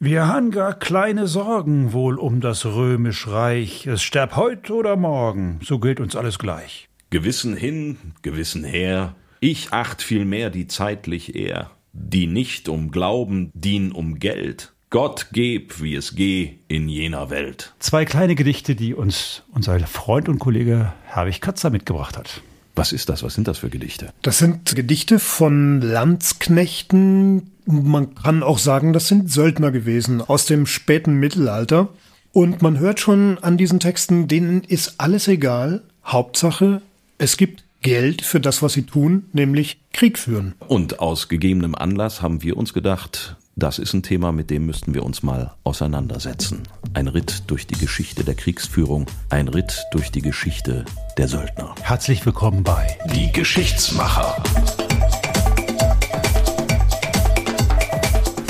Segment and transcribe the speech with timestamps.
[0.00, 3.84] Wir han gar kleine Sorgen wohl um das römisch Reich.
[3.88, 6.88] Es sterb heut oder morgen, so gilt uns alles gleich.
[7.10, 9.16] Gewissen hin, gewissen her.
[9.40, 14.72] Ich acht vielmehr die zeitlich eher, die nicht um Glauben, dien um Geld.
[14.90, 17.74] Gott geb, wie es geh in jener Welt.
[17.80, 22.40] Zwei kleine Gedichte, die uns unser Freund und Kollege Herwig Katzer mitgebracht hat.
[22.76, 23.24] Was ist das?
[23.24, 24.12] Was sind das für Gedichte?
[24.22, 27.50] Das sind Gedichte von Landsknechten.
[27.70, 31.88] Man kann auch sagen, das sind Söldner gewesen aus dem späten Mittelalter.
[32.32, 35.82] Und man hört schon an diesen Texten, denen ist alles egal.
[36.02, 36.80] Hauptsache,
[37.18, 40.54] es gibt Geld für das, was sie tun, nämlich Krieg führen.
[40.66, 44.94] Und aus gegebenem Anlass haben wir uns gedacht, das ist ein Thema, mit dem müssten
[44.94, 46.62] wir uns mal auseinandersetzen.
[46.94, 50.86] Ein Ritt durch die Geschichte der Kriegsführung, ein Ritt durch die Geschichte
[51.18, 51.74] der Söldner.
[51.82, 54.42] Herzlich willkommen bei Die Geschichtsmacher.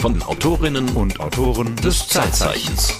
[0.01, 2.97] Von den Autorinnen und Autoren des Zeitzeichens.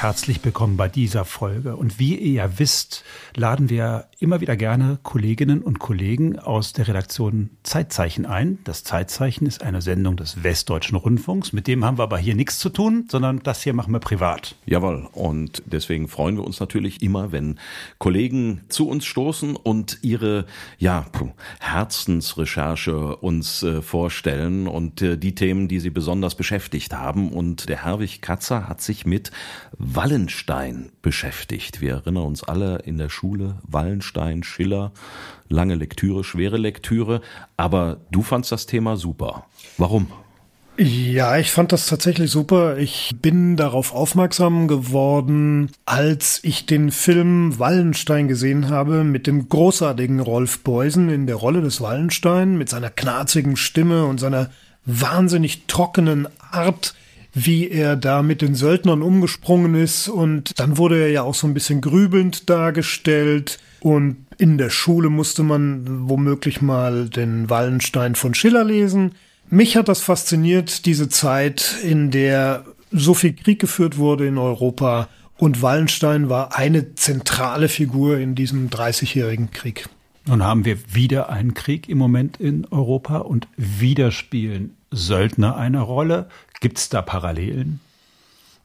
[0.00, 1.74] Herzlich willkommen bei dieser Folge.
[1.74, 3.02] Und wie ihr ja wisst,
[3.34, 8.58] laden wir immer wieder gerne Kolleginnen und Kollegen aus der Redaktion Zeitzeichen ein.
[8.62, 11.52] Das Zeitzeichen ist eine Sendung des Westdeutschen Rundfunks.
[11.52, 14.54] Mit dem haben wir aber hier nichts zu tun, sondern das hier machen wir privat.
[14.66, 15.08] Jawohl.
[15.10, 17.58] Und deswegen freuen wir uns natürlich immer, wenn
[17.98, 20.46] Kollegen zu uns stoßen und ihre,
[20.78, 21.06] ja,
[21.58, 27.32] Herzensrecherche uns äh, vorstellen und äh, die Themen, die sie besonders beschäftigt haben.
[27.32, 29.32] Und der Herwig Katzer hat sich mit
[29.94, 31.80] Wallenstein beschäftigt.
[31.80, 34.92] Wir erinnern uns alle in der Schule, Wallenstein, Schiller,
[35.48, 37.22] lange Lektüre, schwere Lektüre,
[37.56, 39.46] aber du fandst das Thema super.
[39.78, 40.08] Warum?
[40.76, 42.76] Ja, ich fand das tatsächlich super.
[42.76, 50.20] Ich bin darauf aufmerksam geworden, als ich den Film Wallenstein gesehen habe mit dem großartigen
[50.20, 54.50] Rolf Beusen in der Rolle des Wallenstein mit seiner knarzigen Stimme und seiner
[54.84, 56.94] wahnsinnig trockenen Art,
[57.34, 60.08] wie er da mit den Söldnern umgesprungen ist.
[60.08, 63.58] Und dann wurde er ja auch so ein bisschen grübelnd dargestellt.
[63.80, 69.12] Und in der Schule musste man womöglich mal den Wallenstein von Schiller lesen.
[69.50, 75.08] Mich hat das fasziniert, diese Zeit, in der so viel Krieg geführt wurde in Europa.
[75.36, 79.88] Und Wallenstein war eine zentrale Figur in diesem 30-jährigen Krieg.
[80.26, 85.80] Nun haben wir wieder einen Krieg im Moment in Europa und wieder spielen Söldner eine
[85.80, 86.28] Rolle.
[86.60, 87.80] Gibt es da Parallelen?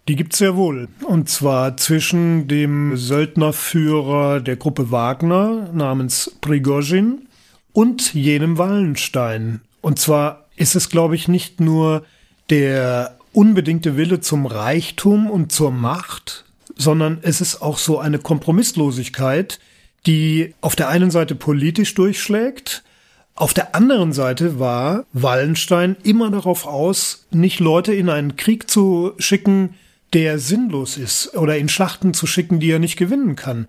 [0.08, 0.90] Die gibt's sehr wohl.
[1.08, 7.28] Und zwar zwischen dem Söldnerführer der Gruppe Wagner namens Prigozhin
[7.72, 9.62] und jenem Wallenstein.
[9.82, 12.06] Und zwar ist es, glaube ich, nicht nur
[12.50, 16.46] der unbedingte Wille zum Reichtum und zur Macht,
[16.76, 19.60] sondern es ist auch so eine Kompromisslosigkeit,
[20.06, 22.84] die auf der einen Seite politisch durchschlägt,
[23.36, 29.14] auf der anderen Seite war Wallenstein immer darauf aus, nicht Leute in einen Krieg zu
[29.18, 29.76] schicken,
[30.14, 33.68] der sinnlos ist, oder in Schlachten zu schicken, die er nicht gewinnen kann,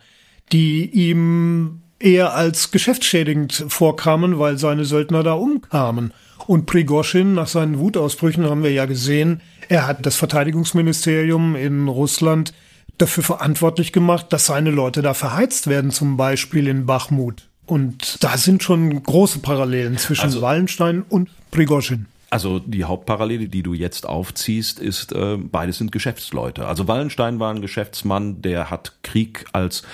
[0.53, 6.13] die ihm eher als geschäftsschädigend vorkamen, weil seine Söldner da umkamen.
[6.47, 12.53] Und Prigoshin, nach seinen Wutausbrüchen haben wir ja gesehen, er hat das Verteidigungsministerium in Russland
[12.99, 17.49] dafür verantwortlich gemacht, dass seine Leute da verheizt werden, zum Beispiel in Bachmut.
[17.67, 22.07] Und da sind schon große Parallelen zwischen also, Wallenstein und Prigozhin.
[22.35, 26.67] Also die Hauptparallele, die du jetzt aufziehst, ist, äh, beide sind Geschäftsleute.
[26.67, 29.85] Also Wallenstein war ein Geschäftsmann, der hat Krieg als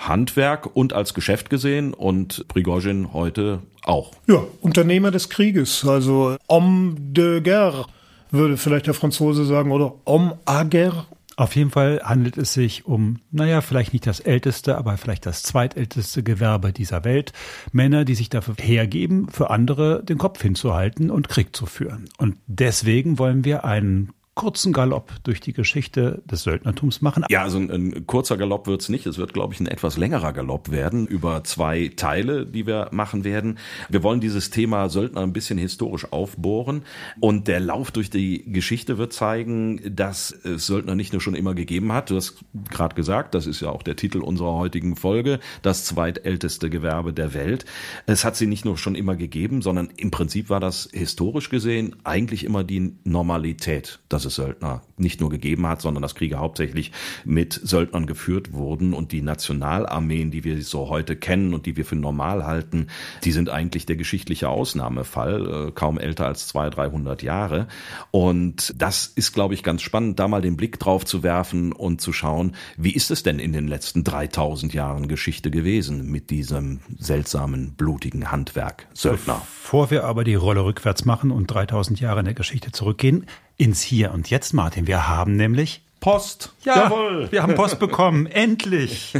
[0.00, 4.10] Handwerk und als Geschäft gesehen und Prigozhin heute auch.
[4.26, 7.86] Ja, Unternehmer des Krieges, also homme de guerre,
[8.32, 11.06] würde vielleicht der Franzose sagen, oder homme à guerre
[11.36, 15.42] auf jeden Fall handelt es sich um, naja, vielleicht nicht das älteste, aber vielleicht das
[15.42, 17.32] zweitälteste Gewerbe dieser Welt.
[17.72, 22.08] Männer, die sich dafür hergeben, für andere den Kopf hinzuhalten und Krieg zu führen.
[22.18, 27.24] Und deswegen wollen wir einen kurzen Galopp durch die Geschichte des Söldnertums machen.
[27.28, 29.06] Ja, also ein, ein kurzer Galopp wird's nicht.
[29.06, 33.24] Es wird, glaube ich, ein etwas längerer Galopp werden über zwei Teile, die wir machen
[33.24, 33.58] werden.
[33.88, 36.82] Wir wollen dieses Thema Söldner ein bisschen historisch aufbohren.
[37.20, 41.54] Und der Lauf durch die Geschichte wird zeigen, dass es Söldner nicht nur schon immer
[41.54, 42.10] gegeben hat.
[42.10, 42.38] Du hast
[42.70, 47.34] gerade gesagt, das ist ja auch der Titel unserer heutigen Folge, das zweitälteste Gewerbe der
[47.34, 47.64] Welt.
[48.06, 51.96] Es hat sie nicht nur schon immer gegeben, sondern im Prinzip war das historisch gesehen
[52.02, 54.00] eigentlich immer die Normalität.
[54.08, 56.92] Das dass es Söldner nicht nur gegeben hat, sondern dass Kriege hauptsächlich
[57.24, 61.84] mit Söldnern geführt wurden und die Nationalarmeen, die wir so heute kennen und die wir
[61.84, 62.88] für normal halten,
[63.24, 67.66] die sind eigentlich der geschichtliche Ausnahmefall, äh, kaum älter als 200, 300 Jahre.
[68.10, 72.00] Und das ist, glaube ich, ganz spannend, da mal den Blick drauf zu werfen und
[72.00, 76.80] zu schauen, wie ist es denn in den letzten 3000 Jahren Geschichte gewesen mit diesem
[76.98, 79.42] seltsamen, blutigen Handwerk Söldner.
[79.62, 83.26] Bevor wir aber die Rolle rückwärts machen und 3000 Jahre in der Geschichte zurückgehen,
[83.64, 84.86] ins Hier und Jetzt, Martin.
[84.86, 86.52] Wir haben nämlich Post.
[86.64, 87.32] Ja, Jawohl.
[87.32, 88.26] Wir haben Post bekommen.
[88.26, 89.14] Endlich.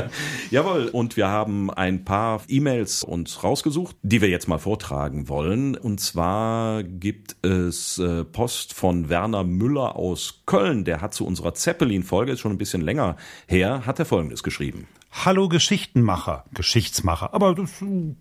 [0.50, 0.88] Jawohl.
[0.88, 5.76] Und wir haben ein paar E-Mails uns rausgesucht, die wir jetzt mal vortragen wollen.
[5.76, 10.86] Und zwar gibt es äh, Post von Werner Müller aus Köln.
[10.86, 13.16] Der hat zu unserer Zeppelin-Folge, ist schon ein bisschen länger
[13.46, 14.88] her, hat er Folgendes geschrieben.
[15.12, 18.14] Hallo Geschichtenmacher, Geschichtsmacher, aber das, äh,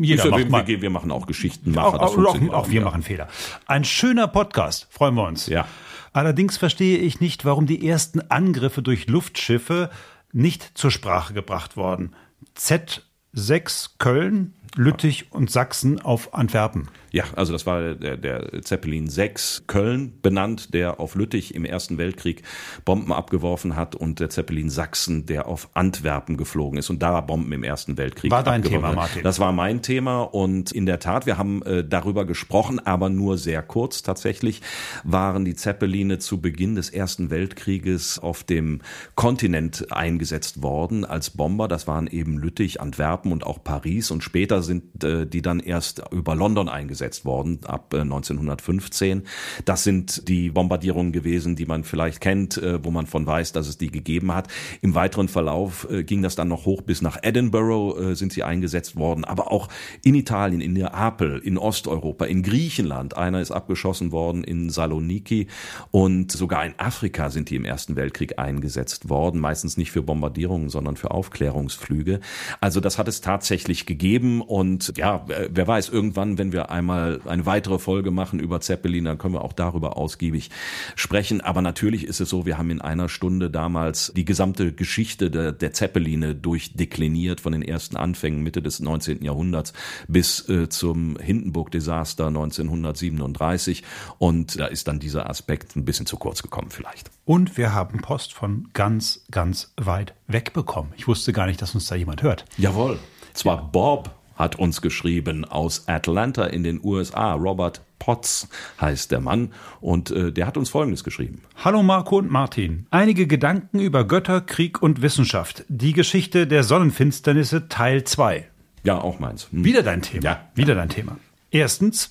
[0.00, 0.66] jeder ja, macht wir, mal.
[0.66, 2.02] Wir, wir machen auch Geschichtenmacher.
[2.02, 3.28] Auch, auch, auch, auch wir machen Fehler.
[3.66, 5.46] Ein schöner Podcast, freuen wir uns.
[5.46, 5.68] Ja.
[6.14, 9.90] Allerdings verstehe ich nicht, warum die ersten Angriffe durch Luftschiffe
[10.32, 12.14] nicht zur Sprache gebracht worden.
[12.56, 16.88] Z6 Köln, Lüttich und Sachsen auf Antwerpen.
[17.12, 21.96] Ja, also das war der, der Zeppelin 6 Köln benannt, der auf Lüttich im Ersten
[21.96, 22.42] Weltkrieg
[22.84, 27.52] Bomben abgeworfen hat und der Zeppelin Sachsen, der auf Antwerpen geflogen ist und da Bomben
[27.52, 28.96] im Ersten Weltkrieg War dein Thema, hat.
[28.96, 29.22] Martin.
[29.22, 33.38] Das war mein Thema und in der Tat, wir haben äh, darüber gesprochen, aber nur
[33.38, 34.60] sehr kurz tatsächlich,
[35.04, 38.80] waren die Zeppeline zu Beginn des Ersten Weltkrieges auf dem
[39.14, 41.68] Kontinent eingesetzt worden als Bomber.
[41.68, 46.02] Das waren eben Lüttich, Antwerpen und auch Paris und später sind äh, die dann erst
[46.10, 49.22] über London eingesetzt worden, ab äh, 1915.
[49.64, 53.68] Das sind die Bombardierungen gewesen, die man vielleicht kennt, äh, wo man von weiß, dass
[53.68, 54.48] es die gegeben hat.
[54.82, 58.42] Im weiteren Verlauf äh, ging das dann noch hoch bis nach Edinburgh, äh, sind sie
[58.42, 59.68] eingesetzt worden, aber auch
[60.02, 63.16] in Italien, in Neapel, in Osteuropa, in Griechenland.
[63.16, 65.48] Einer ist abgeschossen worden in Saloniki
[65.90, 70.68] und sogar in Afrika sind die im Ersten Weltkrieg eingesetzt worden, meistens nicht für Bombardierungen,
[70.68, 72.20] sondern für Aufklärungsflüge.
[72.60, 77.44] Also das hat es tatsächlich gegeben und ja, wer weiß, irgendwann, wenn wir einmal eine
[77.44, 80.48] weitere Folge machen über Zeppelin, dann können wir auch darüber ausgiebig
[80.94, 81.40] sprechen.
[81.40, 85.50] Aber natürlich ist es so, wir haben in einer Stunde damals die gesamte Geschichte der,
[85.50, 89.24] der Zeppeline durchdekliniert von den ersten Anfängen Mitte des 19.
[89.24, 89.72] Jahrhunderts
[90.06, 93.82] bis äh, zum Hindenburg-Desaster 1937.
[94.18, 97.10] Und da ist dann dieser Aspekt ein bisschen zu kurz gekommen vielleicht.
[97.24, 100.92] Und wir haben Post von ganz, ganz weit weg bekommen.
[100.96, 102.44] Ich wusste gar nicht, dass uns da jemand hört.
[102.56, 103.00] Jawohl.
[103.32, 107.34] Zwar Bob hat uns geschrieben aus Atlanta in den USA.
[107.34, 108.48] Robert Potts
[108.80, 111.42] heißt der Mann und äh, der hat uns Folgendes geschrieben.
[111.64, 112.86] Hallo Marco und Martin.
[112.90, 115.64] Einige Gedanken über Götter, Krieg und Wissenschaft.
[115.68, 118.48] Die Geschichte der Sonnenfinsternisse Teil 2.
[118.84, 119.48] Ja, auch meins.
[119.50, 119.64] Hm.
[119.64, 120.24] Wieder dein Thema.
[120.24, 120.48] Ja.
[120.54, 121.16] Wieder dein Thema.
[121.50, 122.10] Erstens,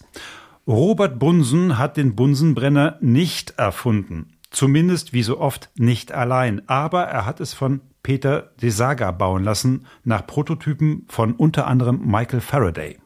[0.65, 4.33] Robert Bunsen hat den Bunsenbrenner nicht erfunden.
[4.49, 6.67] Zumindest wie so oft nicht allein.
[6.67, 12.01] Aber er hat es von Peter de Saga bauen lassen, nach Prototypen von unter anderem
[12.05, 12.99] Michael Faraday.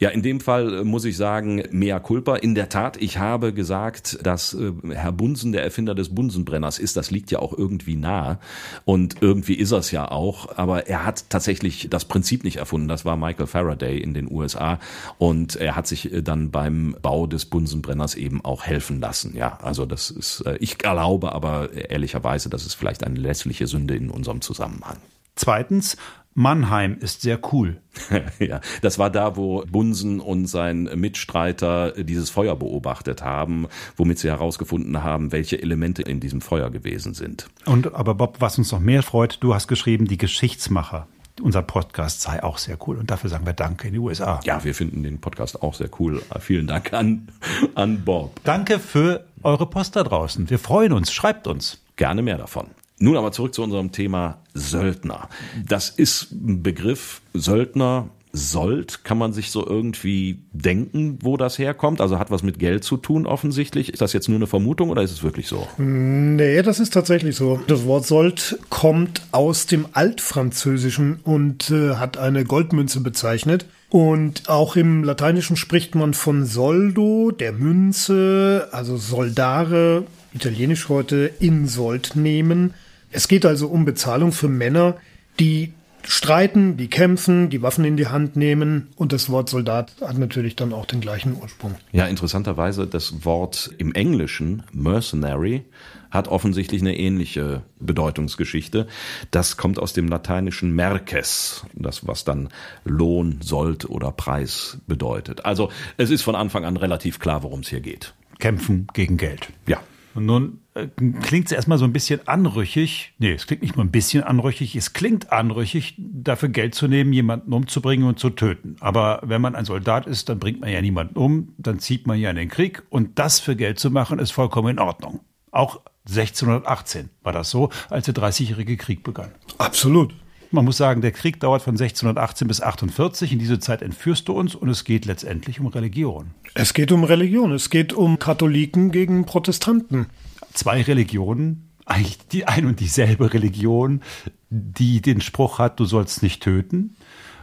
[0.00, 2.36] Ja, in dem Fall äh, muss ich sagen, mea culpa.
[2.36, 6.96] In der Tat, ich habe gesagt, dass äh, Herr Bunsen der Erfinder des Bunsenbrenners ist.
[6.96, 8.38] Das liegt ja auch irgendwie nahe.
[8.86, 10.56] Und irgendwie ist er es ja auch.
[10.56, 12.88] Aber er hat tatsächlich das Prinzip nicht erfunden.
[12.88, 14.78] Das war Michael Faraday in den USA.
[15.18, 19.36] Und er hat sich äh, dann beim Bau des Bunsenbrenners eben auch helfen lassen.
[19.36, 24.08] Ja, also das ist, ich glaube aber ehrlicherweise, das ist vielleicht eine lässliche Sünde in
[24.08, 24.96] unserem Zusammenhang.
[25.36, 25.96] Zweitens,
[26.34, 27.80] Mannheim ist sehr cool.
[28.38, 33.66] ja, das war da, wo Bunsen und sein Mitstreiter dieses Feuer beobachtet haben,
[33.96, 37.48] womit sie herausgefunden haben, welche Elemente in diesem Feuer gewesen sind.
[37.66, 41.08] Und aber Bob, was uns noch mehr freut, du hast geschrieben, die Geschichtsmacher.
[41.42, 44.40] Unser Podcast sei auch sehr cool und dafür sagen wir Danke in die USA.
[44.44, 46.22] Ja, wir finden den Podcast auch sehr cool.
[46.38, 47.28] Vielen Dank an,
[47.74, 48.40] an Bob.
[48.44, 50.50] Danke für eure Post da draußen.
[50.50, 51.12] Wir freuen uns.
[51.12, 51.82] Schreibt uns.
[51.96, 52.68] Gerne mehr davon.
[53.02, 55.28] Nun aber zurück zu unserem Thema Söldner.
[55.66, 58.10] Das ist ein Begriff Söldner.
[58.32, 62.00] Sold, kann man sich so irgendwie denken, wo das herkommt?
[62.00, 63.92] Also hat was mit Geld zu tun offensichtlich.
[63.92, 65.66] Ist das jetzt nur eine Vermutung oder ist es wirklich so?
[65.78, 67.60] Nee, das ist tatsächlich so.
[67.66, 73.66] Das Wort Sold kommt aus dem Altfranzösischen und äh, hat eine Goldmünze bezeichnet.
[73.88, 81.66] Und auch im Lateinischen spricht man von Soldo, der Münze, also Soldare, italienisch heute in
[81.66, 82.74] Sold nehmen.
[83.10, 84.96] Es geht also um Bezahlung für Männer,
[85.38, 90.18] die streiten, die kämpfen, die Waffen in die Hand nehmen und das Wort Soldat hat
[90.18, 91.74] natürlich dann auch den gleichen Ursprung.
[91.92, 95.64] Ja, interessanterweise das Wort im Englischen Mercenary
[96.10, 98.86] hat offensichtlich eine ähnliche Bedeutungsgeschichte.
[99.30, 102.48] Das kommt aus dem lateinischen Merces, das was dann
[102.84, 105.44] Lohn, Sold oder Preis bedeutet.
[105.44, 108.14] Also es ist von Anfang an relativ klar, worum es hier geht.
[108.38, 109.50] Kämpfen gegen Geld.
[109.66, 109.80] Ja.
[110.14, 110.88] Und nun äh,
[111.22, 113.14] klingt es erstmal so ein bisschen anrüchig.
[113.18, 117.12] Nee, es klingt nicht nur ein bisschen anrüchig, es klingt anrüchig, dafür Geld zu nehmen,
[117.12, 118.76] jemanden umzubringen und zu töten.
[118.80, 122.18] Aber wenn man ein Soldat ist, dann bringt man ja niemanden um, dann zieht man
[122.18, 125.20] ja in den Krieg und das für Geld zu machen, ist vollkommen in Ordnung.
[125.52, 129.30] Auch 1618 war das so, als der Dreißigjährige Krieg begann.
[129.58, 130.14] Absolut.
[130.52, 133.32] Man muss sagen, der Krieg dauert von 1618 bis 48.
[133.32, 136.32] In diese Zeit entführst du uns und es geht letztendlich um Religion.
[136.54, 137.52] Es geht um Religion.
[137.52, 140.06] Es geht um Katholiken gegen Protestanten.
[140.52, 144.02] Zwei Religionen, eigentlich die ein und dieselbe Religion,
[144.50, 146.96] die den Spruch hat, du sollst nicht töten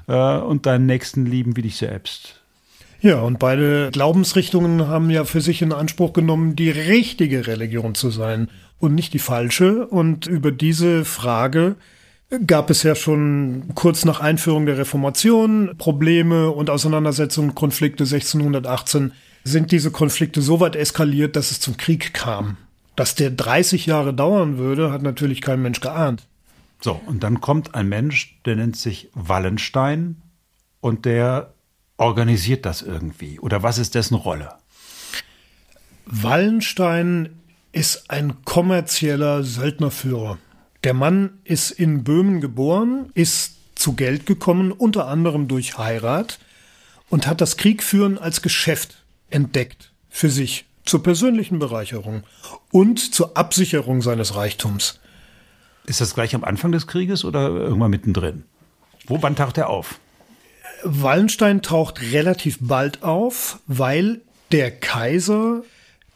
[0.07, 2.41] äh, und deinen Nächsten lieben wie dich selbst.
[2.99, 8.09] Ja, und beide Glaubensrichtungen haben ja für sich in Anspruch genommen, die richtige Religion zu
[8.09, 8.49] sein
[8.79, 9.87] und nicht die falsche.
[9.87, 11.75] Und über diese Frage
[12.45, 19.71] gab es ja schon kurz nach Einführung der Reformation Probleme und Auseinandersetzungen, Konflikte 1618 sind
[19.71, 22.57] diese Konflikte so weit eskaliert, dass es zum Krieg kam.
[22.95, 26.27] Dass der 30 Jahre dauern würde, hat natürlich kein Mensch geahnt.
[26.81, 30.21] So, und dann kommt ein Mensch, der nennt sich Wallenstein
[30.81, 31.53] und der
[31.97, 33.39] organisiert das irgendwie.
[33.39, 34.49] Oder was ist dessen Rolle?
[36.05, 37.39] Wallenstein
[37.71, 40.37] ist ein kommerzieller Söldnerführer.
[40.87, 46.39] Der Mann ist in Böhmen geboren, ist zu Geld gekommen, unter anderem durch Heirat,
[47.09, 52.23] und hat das Kriegführen als Geschäft entdeckt für sich, zur persönlichen Bereicherung
[52.71, 55.01] und zur Absicherung seines Reichtums.
[55.87, 58.45] Ist das gleich am Anfang des Krieges oder irgendwann mittendrin?
[59.07, 59.99] Wo, wann taucht er auf?
[60.85, 64.21] Wallenstein taucht relativ bald auf, weil
[64.53, 65.63] der Kaiser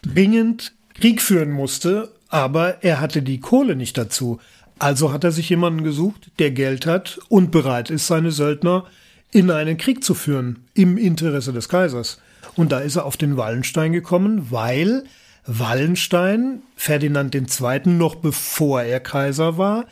[0.02, 4.40] dringend Krieg führen musste, aber er hatte die Kohle nicht dazu.
[4.82, 8.86] Also hat er sich jemanden gesucht, der Geld hat und bereit ist, seine Söldner
[9.30, 12.20] in einen Krieg zu führen, im Interesse des Kaisers.
[12.56, 15.04] Und da ist er auf den Wallenstein gekommen, weil
[15.46, 19.86] Wallenstein, Ferdinand II., noch bevor er Kaiser war,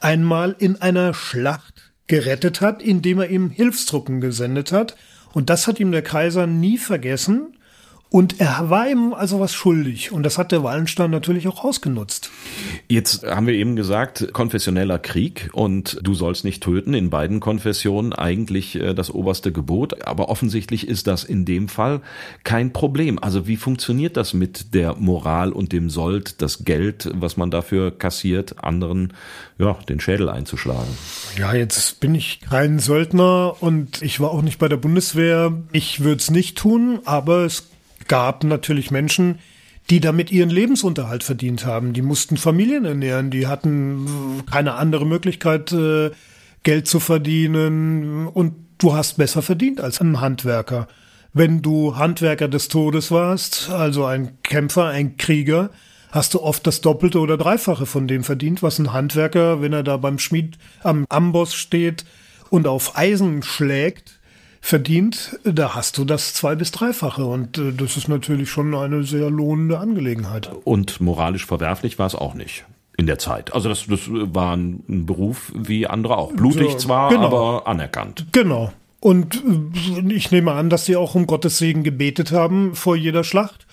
[0.00, 4.96] einmal in einer Schlacht gerettet hat, indem er ihm Hilfstruppen gesendet hat.
[5.32, 7.56] Und das hat ihm der Kaiser nie vergessen.
[8.12, 10.12] Und er war ihm also was schuldig.
[10.12, 12.30] Und das hat der Wallenstein natürlich auch ausgenutzt.
[12.86, 16.92] Jetzt haben wir eben gesagt, konfessioneller Krieg und du sollst nicht töten.
[16.92, 20.06] In beiden Konfessionen eigentlich äh, das oberste Gebot.
[20.06, 22.02] Aber offensichtlich ist das in dem Fall
[22.44, 23.18] kein Problem.
[23.18, 27.96] Also wie funktioniert das mit der Moral und dem Sold, das Geld, was man dafür
[27.96, 29.14] kassiert, anderen
[29.58, 30.98] ja, den Schädel einzuschlagen?
[31.38, 35.54] Ja, jetzt bin ich kein Söldner und ich war auch nicht bei der Bundeswehr.
[35.72, 37.71] Ich würde es nicht tun, aber es
[38.08, 39.38] gab natürlich Menschen,
[39.90, 41.92] die damit ihren Lebensunterhalt verdient haben.
[41.92, 46.10] Die mussten Familien ernähren, die hatten keine andere Möglichkeit, äh,
[46.62, 50.86] Geld zu verdienen und du hast besser verdient als ein Handwerker.
[51.32, 55.70] Wenn du Handwerker des Todes warst, also ein Kämpfer, ein Krieger,
[56.10, 59.82] hast du oft das Doppelte oder Dreifache von dem verdient, was ein Handwerker, wenn er
[59.82, 62.04] da beim Schmied am Amboss steht
[62.50, 64.20] und auf Eisen schlägt,
[64.62, 67.24] verdient, da hast du das zwei- bis dreifache.
[67.24, 70.50] Und äh, das ist natürlich schon eine sehr lohnende Angelegenheit.
[70.64, 72.64] Und moralisch verwerflich war es auch nicht
[72.96, 73.52] in der Zeit.
[73.52, 76.32] Also das, das war ein, Beruf wie andere auch.
[76.32, 77.26] Blutig zwar, genau.
[77.26, 78.26] aber anerkannt.
[78.32, 78.72] Genau.
[79.00, 83.24] Und äh, ich nehme an, dass sie auch um Gottes Segen gebetet haben vor jeder
[83.24, 83.66] Schlacht,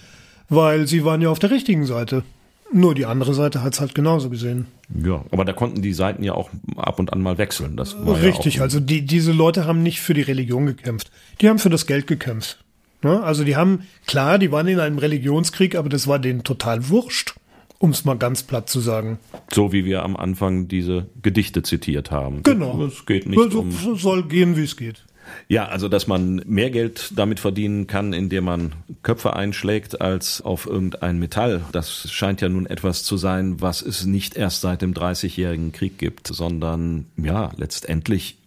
[0.49, 2.23] weil sie waren ja auf der richtigen Seite.
[2.71, 4.67] Nur die andere Seite hat es halt genauso gesehen.
[5.03, 7.75] Ja, aber da konnten die Seiten ja auch ab und an mal wechseln.
[7.75, 11.11] Das war Richtig, ja also die, diese Leute haben nicht für die Religion gekämpft.
[11.41, 12.59] Die haben für das Geld gekämpft.
[13.01, 13.21] Ne?
[13.23, 17.35] Also die haben, klar, die waren in einem Religionskrieg, aber das war denen total wurscht,
[17.79, 19.19] um es mal ganz platt zu sagen.
[19.51, 22.43] So wie wir am Anfang diese Gedichte zitiert haben.
[22.43, 22.83] Genau.
[22.85, 25.05] Es geht nicht so, um soll gehen, wie es geht.
[25.47, 30.65] Ja, also dass man mehr Geld damit verdienen kann, indem man Köpfe einschlägt, als auf
[30.65, 31.61] irgendein Metall.
[31.71, 35.97] Das scheint ja nun etwas zu sein, was es nicht erst seit dem Dreißigjährigen Krieg
[35.97, 38.37] gibt, sondern ja, letztendlich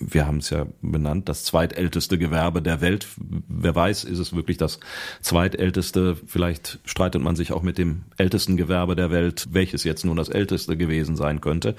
[0.00, 3.06] wir haben es ja benannt, das zweitälteste Gewerbe der Welt.
[3.48, 4.80] Wer weiß, ist es wirklich das
[5.20, 6.16] zweitälteste?
[6.26, 10.28] Vielleicht streitet man sich auch mit dem ältesten Gewerbe der Welt, welches jetzt nun das
[10.28, 11.76] älteste gewesen sein könnte.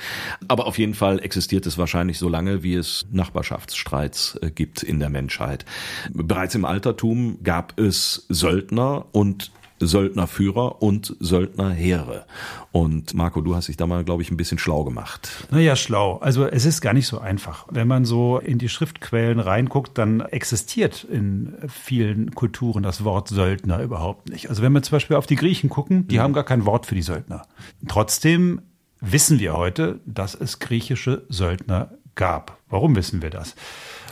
[0.47, 4.99] Aber auf jeden Fall existiert es wahrscheinlich so lange, wie es Nachbarschaftsstreits äh, gibt in
[4.99, 5.65] der Menschheit.
[6.13, 12.25] Bereits im Altertum gab es Söldner und Söldnerführer und Söldnerheere.
[12.71, 15.47] Und Marco, du hast dich da mal, glaube ich, ein bisschen schlau gemacht.
[15.51, 16.17] Naja, schlau.
[16.17, 17.67] Also es ist gar nicht so einfach.
[17.71, 23.81] Wenn man so in die Schriftquellen reinguckt, dann existiert in vielen Kulturen das Wort Söldner
[23.81, 24.49] überhaupt nicht.
[24.49, 26.23] Also wenn wir zum Beispiel auf die Griechen gucken, die ja.
[26.23, 27.43] haben gar kein Wort für die Söldner.
[27.87, 28.61] Trotzdem
[29.01, 32.57] wissen wir heute, dass es griechische Söldner gab.
[32.69, 33.55] Warum wissen wir das?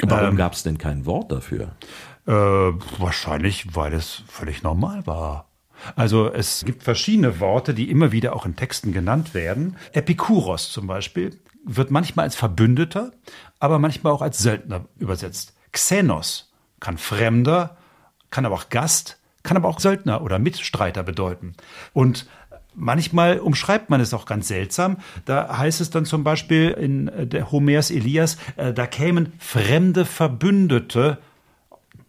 [0.01, 1.75] Warum ähm, gab es denn kein Wort dafür?
[2.27, 5.49] Äh, wahrscheinlich, weil es völlig normal war.
[5.95, 9.77] Also es gibt verschiedene Worte, die immer wieder auch in Texten genannt werden.
[9.93, 13.11] Epikuros zum Beispiel wird manchmal als Verbündeter,
[13.59, 15.53] aber manchmal auch als Söldner übersetzt.
[15.71, 17.77] Xenos kann Fremder,
[18.29, 21.55] kann aber auch Gast, kann aber auch Söldner oder Mitstreiter bedeuten.
[21.93, 22.27] Und
[22.77, 24.97] Manchmal umschreibt man es auch ganz seltsam.
[25.23, 31.19] Da heißt es dann zum Beispiel in der Homers Elias, äh, da kämen fremde Verbündete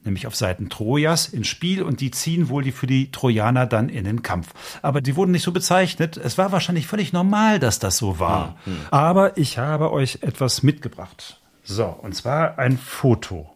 [0.07, 3.89] nämlich auf Seiten Trojas ins Spiel und die ziehen wohl die für die Trojaner dann
[3.89, 4.55] in den Kampf.
[4.83, 6.17] Aber die wurden nicht so bezeichnet.
[6.17, 8.57] Es war wahrscheinlich völlig normal, dass das so war.
[8.65, 8.79] Mhm.
[8.91, 11.41] Aber ich habe euch etwas mitgebracht.
[11.63, 13.51] So, und zwar ein Foto.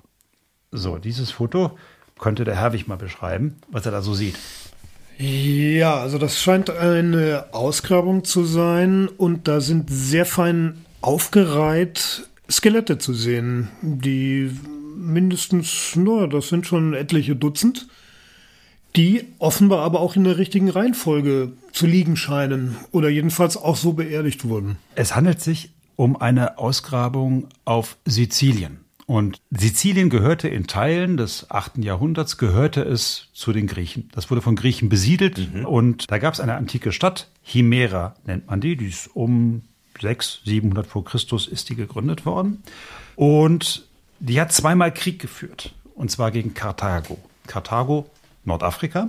[0.73, 1.79] So, dieses Foto
[2.19, 4.37] könnte der Herwig mal beschreiben, was er da so sieht.
[5.19, 12.99] Ja, also das scheint eine Ausgrabung zu sein und da sind sehr fein aufgereiht Skelette
[12.99, 14.51] zu sehen, die
[15.01, 17.89] mindestens, naja, das sind schon etliche Dutzend,
[18.97, 23.93] die offenbar aber auch in der richtigen Reihenfolge zu liegen scheinen oder jedenfalls auch so
[23.93, 24.77] beerdigt wurden.
[24.95, 28.81] Es handelt sich um eine Ausgrabung auf Sizilien.
[29.07, 31.79] Und Sizilien gehörte in Teilen des 8.
[31.79, 34.09] Jahrhunderts, gehörte es zu den Griechen.
[34.13, 35.67] Das wurde von Griechen besiedelt mhm.
[35.67, 39.63] und da gab es eine antike Stadt, Himera nennt man die, die ist um
[40.01, 42.63] 600, 700 vor Christus ist die gegründet worden.
[43.17, 43.90] Und
[44.21, 45.75] die hat zweimal Krieg geführt.
[45.95, 47.19] Und zwar gegen Karthago.
[47.47, 48.09] Karthago,
[48.45, 49.09] Nordafrika.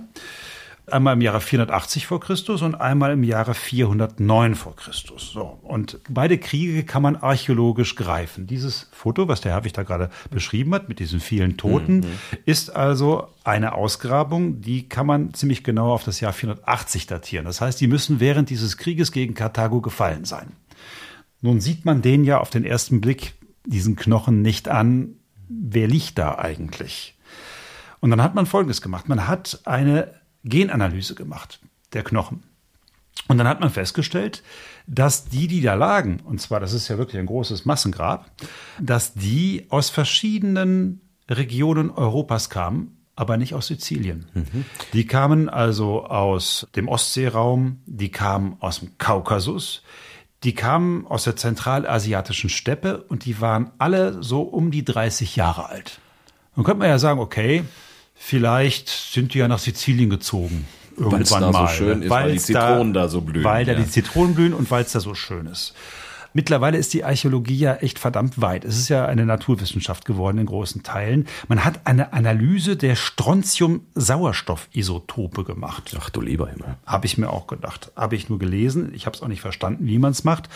[0.87, 5.31] Einmal im Jahre 480 vor Christus und einmal im Jahre 409 vor Christus.
[5.31, 5.59] So.
[5.61, 8.47] Und beide Kriege kann man archäologisch greifen.
[8.47, 12.05] Dieses Foto, was der Herwig da gerade beschrieben hat, mit diesen vielen Toten, mhm.
[12.45, 17.45] ist also eine Ausgrabung, die kann man ziemlich genau auf das Jahr 480 datieren.
[17.45, 20.51] Das heißt, die müssen während dieses Krieges gegen Karthago gefallen sein.
[21.41, 23.33] Nun sieht man den ja auf den ersten Blick
[23.65, 25.15] diesen Knochen nicht an,
[25.47, 27.17] wer liegt da eigentlich?
[27.99, 29.07] Und dann hat man Folgendes gemacht.
[29.07, 30.13] Man hat eine
[30.43, 31.59] Genanalyse gemacht
[31.93, 32.43] der Knochen.
[33.27, 34.43] Und dann hat man festgestellt,
[34.87, 38.31] dass die, die da lagen, und zwar, das ist ja wirklich ein großes Massengrab,
[38.79, 44.25] dass die aus verschiedenen Regionen Europas kamen, aber nicht aus Sizilien.
[44.33, 44.65] Mhm.
[44.93, 49.83] Die kamen also aus dem Ostseeraum, die kamen aus dem Kaukasus,
[50.43, 55.69] die kamen aus der zentralasiatischen Steppe und die waren alle so um die 30 Jahre
[55.69, 55.99] alt.
[56.55, 57.63] Dann könnte man ja sagen, okay,
[58.15, 60.67] vielleicht sind die ja nach Sizilien gezogen.
[60.97, 61.67] Irgendwann da mal.
[61.67, 63.43] so schön ist, weil die Zitronen da, da, so blühen.
[63.43, 63.73] Weil ja.
[63.73, 65.73] da die Zitronen blühen und weil es da so schön ist.
[66.33, 68.63] Mittlerweile ist die Archäologie ja echt verdammt weit.
[68.63, 71.27] Es ist ja eine Naturwissenschaft geworden in großen Teilen.
[71.47, 75.95] Man hat eine Analyse der Strontium-Sauerstoff-Isotope gemacht.
[75.99, 76.77] Ach du lieber Himmel.
[76.85, 77.91] Habe ich mir auch gedacht.
[77.95, 78.93] Habe ich nur gelesen.
[78.93, 80.49] Ich habe es auch nicht verstanden, wie man es macht.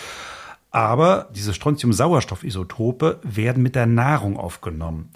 [0.72, 5.10] Aber diese Strontium-Sauerstoff-Isotope werden mit der Nahrung aufgenommen.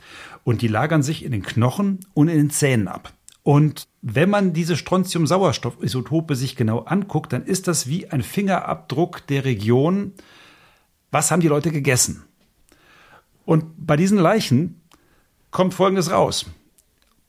[0.43, 3.13] Und die lagern sich in den Knochen und in den Zähnen ab.
[3.43, 9.45] Und wenn man diese Strontium-Sauerstoff-Isotope sich genau anguckt, dann ist das wie ein Fingerabdruck der
[9.45, 10.13] Region,
[11.11, 12.23] was haben die Leute gegessen?
[13.45, 14.81] Und bei diesen Leichen
[15.51, 16.45] kommt Folgendes raus.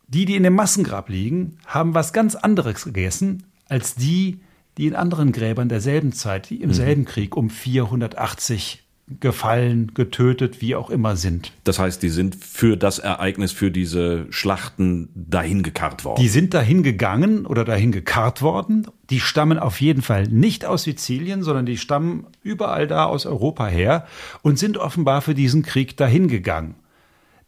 [0.09, 4.41] Die, die in dem Massengrab liegen, haben was ganz anderes gegessen als die,
[4.77, 6.75] die in anderen Gräbern derselben Zeit, die im mhm.
[6.75, 8.85] selben Krieg um 480
[9.19, 11.53] gefallen, getötet, wie auch immer sind.
[11.65, 16.21] Das heißt, die sind für das Ereignis, für diese Schlachten dahin gekarrt worden.
[16.21, 18.87] Die sind dahin gegangen oder dahin gekarrt worden.
[19.11, 23.67] Die stammen auf jeden Fall nicht aus Sizilien, sondern die stammen überall da aus Europa
[23.67, 24.07] her
[24.43, 26.77] und sind offenbar für diesen Krieg dahin gegangen.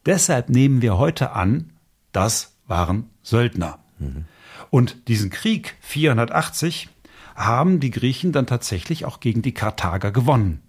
[0.05, 1.71] Deshalb nehmen wir heute an,
[2.11, 3.79] das waren Söldner.
[3.99, 4.25] Mhm.
[4.71, 6.89] Und diesen Krieg 480
[7.35, 10.63] haben die Griechen dann tatsächlich auch gegen die Karthager gewonnen.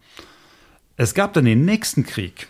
[0.95, 2.47] Es gab dann den nächsten Krieg.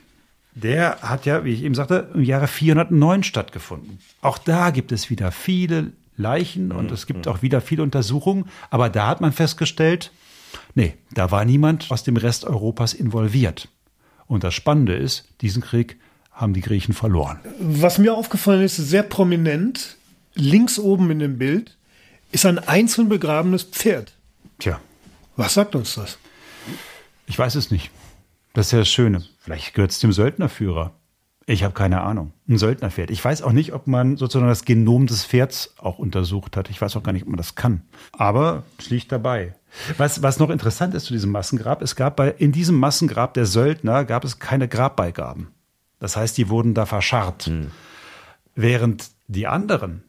[0.55, 3.99] Der hat ja, wie ich eben sagte, im Jahre 409 stattgefunden.
[4.21, 8.45] Auch da gibt es wieder viele Leichen und es gibt auch wieder viele Untersuchungen.
[8.69, 10.11] Aber da hat man festgestellt,
[10.75, 13.69] nee, da war niemand aus dem Rest Europas involviert.
[14.27, 15.97] Und das Spannende ist, diesen Krieg
[16.31, 17.39] haben die Griechen verloren.
[17.59, 19.97] Was mir aufgefallen ist, sehr prominent,
[20.35, 21.77] links oben in dem Bild,
[22.31, 24.13] ist ein einzeln begrabenes Pferd.
[24.59, 24.79] Tja.
[25.35, 26.17] Was sagt uns das?
[27.25, 27.89] Ich weiß es nicht.
[28.53, 29.23] Das ist ja das Schöne.
[29.39, 30.93] Vielleicht gehört es dem Söldnerführer.
[31.45, 32.31] Ich habe keine Ahnung.
[32.47, 33.11] Ein Söldnerpferd.
[33.11, 36.69] Ich weiß auch nicht, ob man sozusagen das Genom des Pferds auch untersucht hat.
[36.69, 37.81] Ich weiß auch gar nicht, ob man das kann.
[38.13, 39.53] Aber es liegt dabei.
[39.97, 43.45] Was, was noch interessant ist zu diesem Massengrab, es gab bei, in diesem Massengrab der
[43.45, 45.47] Söldner gab es keine Grabbeigaben.
[45.99, 47.47] Das heißt, die wurden da verscharrt.
[47.47, 47.71] Hm.
[48.55, 50.03] Während die anderen,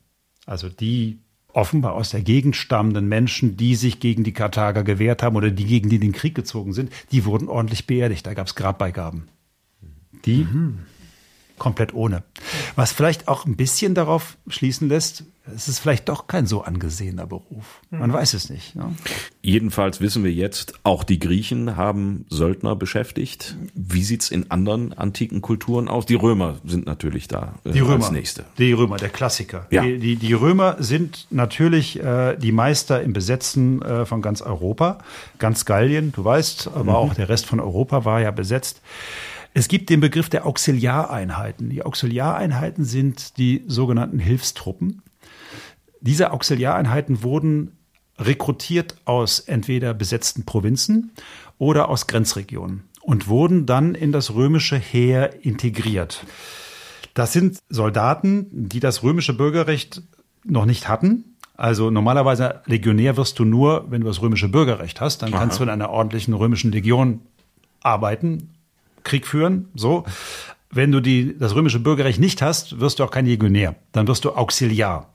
[0.47, 1.19] also die,
[1.55, 5.65] offenbar aus der Gegend stammenden Menschen, die sich gegen die Karthager gewehrt haben oder die
[5.65, 8.27] gegen die den Krieg gezogen sind, die wurden ordentlich beerdigt.
[8.27, 9.29] Da gab es Grabbeigaben.
[10.25, 10.81] Die mhm.
[11.59, 12.25] komplett ohne.
[12.77, 17.27] Was vielleicht auch ein bisschen darauf schließen lässt, es ist vielleicht doch kein so angesehener
[17.27, 17.83] Beruf.
[17.91, 18.75] Man weiß es nicht.
[18.75, 18.95] Ne?
[19.43, 23.57] Jedenfalls wissen wir jetzt, auch die Griechen haben Söldner beschäftigt.
[23.75, 26.07] Wie sieht's in anderen antiken Kulturen aus?
[26.07, 28.45] Die Römer sind natürlich da äh, die Römer, als nächste.
[28.57, 29.67] Die Römer, der Klassiker.
[29.71, 29.83] Ja.
[29.83, 34.99] Die, die, die Römer sind natürlich äh, die Meister im Besetzen äh, von ganz Europa.
[35.39, 36.97] Ganz Gallien, du weißt, aber mhm.
[36.97, 38.81] auch der Rest von Europa war ja besetzt.
[39.53, 41.71] Es gibt den Begriff der Auxiliareinheiten.
[41.71, 45.03] Die Auxiliareinheiten sind die sogenannten Hilfstruppen.
[46.05, 47.79] Diese Auxiliareinheiten wurden
[48.19, 51.13] rekrutiert aus entweder besetzten Provinzen
[51.57, 56.25] oder aus Grenzregionen und wurden dann in das römische Heer integriert.
[57.15, 60.03] Das sind Soldaten, die das römische Bürgerrecht
[60.45, 61.37] noch nicht hatten.
[61.57, 65.59] Also normalerweise Legionär wirst du nur, wenn du das römische Bürgerrecht hast, dann kannst Aha.
[65.59, 67.23] du in einer ordentlichen römischen Legion
[67.81, 68.51] arbeiten
[69.05, 70.05] Krieg führen, so.
[70.71, 73.77] Wenn du die, das römische Bürgerrecht nicht hast, wirst du auch kein Legionär.
[73.93, 75.11] Dann wirst du Auxiliar.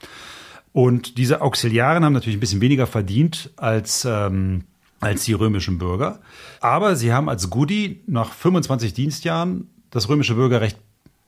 [0.71, 4.65] Und diese Auxiliaren haben natürlich ein bisschen weniger verdient als, ähm,
[4.99, 6.19] als die römischen Bürger.
[6.61, 10.77] Aber sie haben als Goodie nach 25 Dienstjahren das römische Bürgerrecht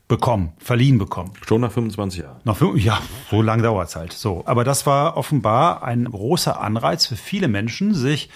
[0.08, 1.32] bekommen, verliehen bekommen.
[1.48, 2.42] Schon nach 25 Jahren.
[2.44, 4.12] Nach fünf, ja, so lange dauert es halt.
[4.12, 8.30] So, aber das war offenbar ein großer Anreiz für viele Menschen, sich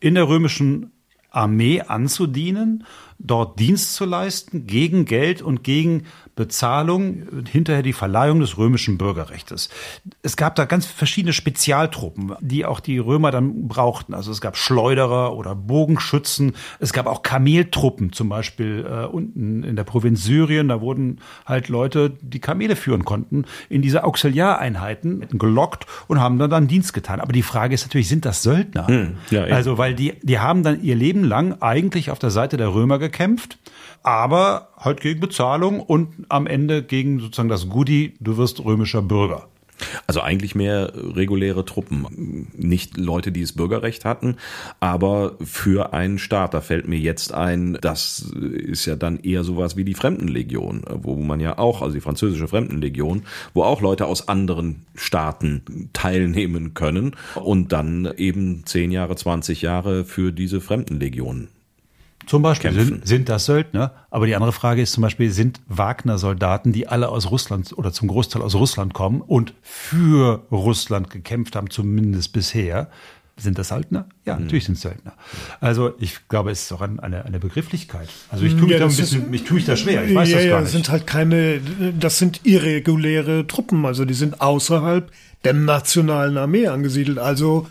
[0.00, 0.90] in der römischen
[1.30, 2.84] Armee anzudienen,
[3.20, 6.06] dort Dienst zu leisten, gegen Geld und gegen
[6.40, 9.68] Bezahlung, hinterher die Verleihung des römischen Bürgerrechts.
[10.22, 14.14] Es gab da ganz verschiedene Spezialtruppen, die auch die Römer dann brauchten.
[14.14, 16.54] Also es gab Schleuderer oder Bogenschützen.
[16.78, 20.68] Es gab auch Kameltruppen, zum Beispiel äh, unten in der Provinz Syrien.
[20.68, 26.48] Da wurden halt Leute, die Kamele führen konnten, in diese Auxiliareinheiten gelockt und haben dann,
[26.48, 27.20] dann Dienst getan.
[27.20, 28.86] Aber die Frage ist natürlich, sind das Söldner?
[28.86, 32.56] Hm, ja, also, weil die, die haben dann ihr Leben lang eigentlich auf der Seite
[32.56, 33.58] der Römer gekämpft
[34.02, 39.46] aber halt gegen Bezahlung und am Ende gegen sozusagen das Goodie, du wirst römischer Bürger.
[40.06, 44.36] Also eigentlich mehr reguläre Truppen, nicht Leute, die das Bürgerrecht hatten,
[44.78, 46.52] aber für einen Staat.
[46.52, 51.16] Da fällt mir jetzt ein, das ist ja dann eher sowas wie die Fremdenlegion, wo
[51.16, 53.22] man ja auch, also die französische Fremdenlegion,
[53.54, 60.04] wo auch Leute aus anderen Staaten teilnehmen können und dann eben zehn Jahre, zwanzig Jahre
[60.04, 61.48] für diese Fremdenlegion
[62.30, 63.92] zum Beispiel sind, sind, das Söldner.
[64.08, 68.06] Aber die andere Frage ist zum Beispiel, sind Wagner-Soldaten, die alle aus Russland oder zum
[68.06, 72.88] Großteil aus Russland kommen und für Russland gekämpft haben, zumindest bisher,
[73.36, 74.06] sind das Söldner?
[74.26, 74.42] Ja, mhm.
[74.42, 75.14] natürlich sind es Söldner.
[75.60, 78.08] Also ich glaube, es ist auch eine, eine Begrifflichkeit.
[78.28, 80.04] Also ich tue mich ja, da ein bisschen, ist, ich tue mich da schwer.
[80.04, 80.70] Ich weiß ja, das gar ja, nicht.
[80.70, 81.60] sind halt keine,
[81.98, 83.84] das sind irreguläre Truppen.
[83.86, 85.10] Also die sind außerhalb
[85.42, 87.18] der nationalen Armee angesiedelt.
[87.18, 87.66] Also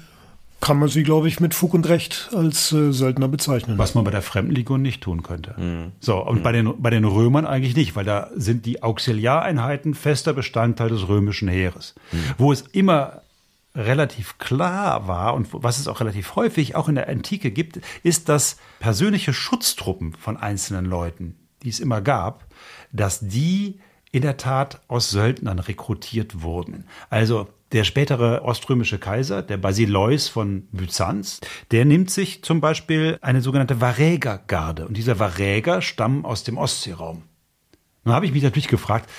[0.62, 3.78] kann man sie, glaube ich, mit Fug und Recht als äh, Söldner bezeichnen.
[3.78, 5.56] Was man bei der Fremdenlegion nicht tun könnte.
[5.58, 5.92] Mhm.
[6.00, 6.44] So, und mhm.
[6.44, 11.08] bei, den, bei den Römern eigentlich nicht, weil da sind die Auxiliareinheiten fester Bestandteil des
[11.08, 11.96] römischen Heeres.
[12.12, 12.18] Mhm.
[12.38, 13.22] Wo es immer
[13.76, 18.28] relativ klar war und was es auch relativ häufig auch in der Antike gibt, ist,
[18.28, 22.46] dass persönliche Schutztruppen von einzelnen Leuten, die es immer gab,
[22.92, 23.80] dass die
[24.12, 26.86] in der Tat aus Söldnern rekrutiert wurden.
[27.10, 31.40] Also der spätere oströmische Kaiser, der Basileus von Byzanz,
[31.72, 34.88] der nimmt sich zum Beispiel eine sogenannte Varägergarde.
[34.88, 37.24] Und diese Varäger stammen aus dem Ostseeraum.
[38.04, 39.10] Nun habe ich mich natürlich gefragt,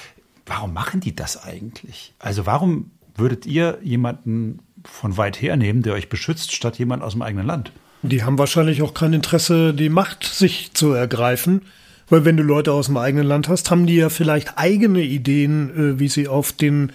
[0.47, 2.15] warum machen die das eigentlich?
[2.19, 7.13] Also warum würdet ihr jemanden von weit her nehmen, der euch beschützt, statt jemand aus
[7.13, 7.73] dem eigenen Land?
[8.03, 11.63] Die haben wahrscheinlich auch kein Interesse, die Macht sich zu ergreifen.
[12.09, 15.71] Weil wenn du Leute aus dem eigenen Land hast, haben die ja vielleicht eigene Ideen,
[15.95, 16.93] äh, wie sie auf den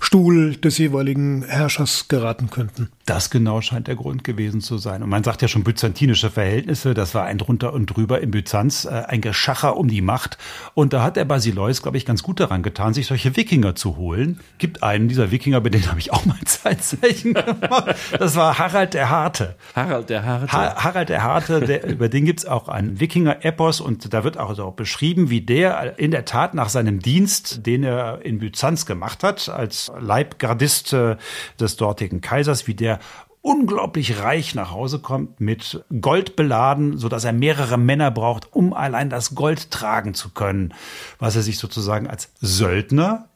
[0.00, 2.88] Stuhl des jeweiligen Herrschers geraten könnten.
[3.08, 5.02] Das genau scheint der Grund gewesen zu sein.
[5.02, 8.84] Und man sagt ja schon byzantinische Verhältnisse, das war ein drunter und drüber in Byzanz,
[8.84, 10.36] äh, ein Geschacher um die Macht.
[10.74, 13.96] Und da hat der Basileus, glaube ich, ganz gut daran getan, sich solche Wikinger zu
[13.96, 14.40] holen.
[14.58, 17.94] Gibt einen dieser Wikinger, bei denen habe ich auch mal Zeitzeichen gemacht.
[18.18, 19.56] Das war Harald der Harte.
[19.74, 20.52] Harald der Harte.
[20.52, 24.50] Ha Harald der Harte, der, über den gibt's auch einen Wikinger-Epos und da wird auch,
[24.50, 28.84] also auch beschrieben, wie der in der Tat nach seinem Dienst, den er in Byzanz
[28.84, 31.16] gemacht hat, als Leibgardist äh,
[31.58, 32.97] des dortigen Kaisers, wie der
[33.40, 38.72] unglaublich reich nach Hause kommt, mit Gold beladen, so dass er mehrere Männer braucht, um
[38.72, 40.74] allein das Gold tragen zu können,
[41.18, 43.28] was er sich sozusagen als Söldner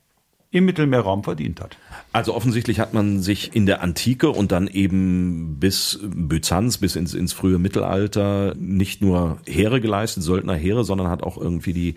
[0.53, 1.79] im Mittelmeerraum verdient hat.
[2.13, 7.15] Also offensichtlich hat man sich in der Antike und dann eben bis Byzanz, bis ins,
[7.15, 11.95] ins frühe Mittelalter nicht nur Heere geleistet, Söldnerheere, sondern hat auch irgendwie die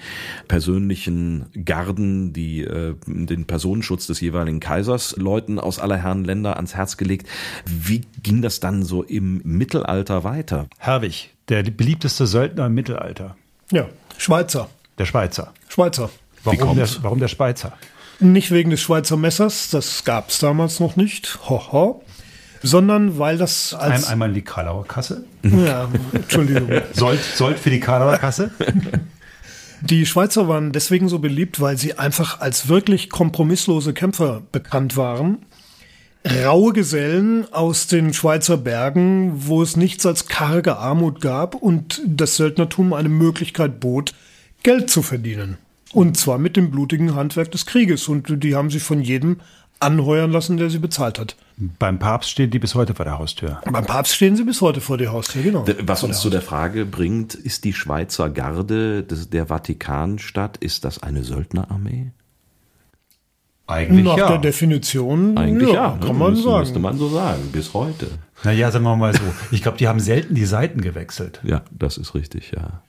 [0.47, 6.75] persönlichen Garden, die äh, den Personenschutz des jeweiligen Kaisers Leuten aus aller Herren Länder ans
[6.75, 7.27] Herz gelegt.
[7.65, 10.67] Wie ging das dann so im Mittelalter weiter?
[10.77, 13.35] Herwig, der beliebteste Söldner im Mittelalter.
[13.69, 14.69] Ja, Schweizer.
[14.97, 15.53] Der Schweizer.
[15.67, 16.09] Schweizer.
[16.45, 17.73] Warum der, warum der Schweizer?
[18.19, 22.04] Nicht wegen des Schweizer Messers, das gab es damals noch nicht, hoho,
[22.63, 24.06] sondern weil das als...
[24.06, 25.25] Ein, einmal in die Karlauer Kasse.
[25.43, 26.69] Ja, Entschuldigung.
[26.93, 28.51] Sold, Sold für die Karlauer Kasse?
[29.82, 35.45] Die Schweizer waren deswegen so beliebt, weil sie einfach als wirklich kompromisslose Kämpfer bekannt waren.
[36.43, 42.36] Raue Gesellen aus den Schweizer Bergen, wo es nichts als karge Armut gab und das
[42.38, 44.15] Söldnertum eine Möglichkeit bot,
[44.63, 45.60] Geld zu verdienen.
[45.95, 48.10] Und zwar mit dem blutigen Handwerk des Krieges.
[48.10, 49.38] Und die haben sich von jedem
[49.79, 51.38] anheuern lassen, der sie bezahlt hat.
[51.55, 53.62] Beim Papst stehen die bis heute vor der Haustür.
[53.63, 55.65] Beim Papst stehen sie bis heute vor der Haustür, genau.
[55.84, 61.23] Was uns zu der Frage bringt, ist die Schweizer Garde der Vatikanstadt, ist das eine
[61.23, 62.12] Söldnerarmee?
[63.67, 64.27] Eigentlich Nach ja.
[64.27, 66.60] der Definition, Eigentlich ja, ja kann man müsste, sagen.
[66.60, 68.08] Müsste man so sagen, bis heute.
[68.43, 69.21] Naja, sagen wir mal so.
[69.51, 71.39] Ich glaube, die haben selten die Seiten gewechselt.
[71.43, 72.81] Ja, das ist richtig, ja.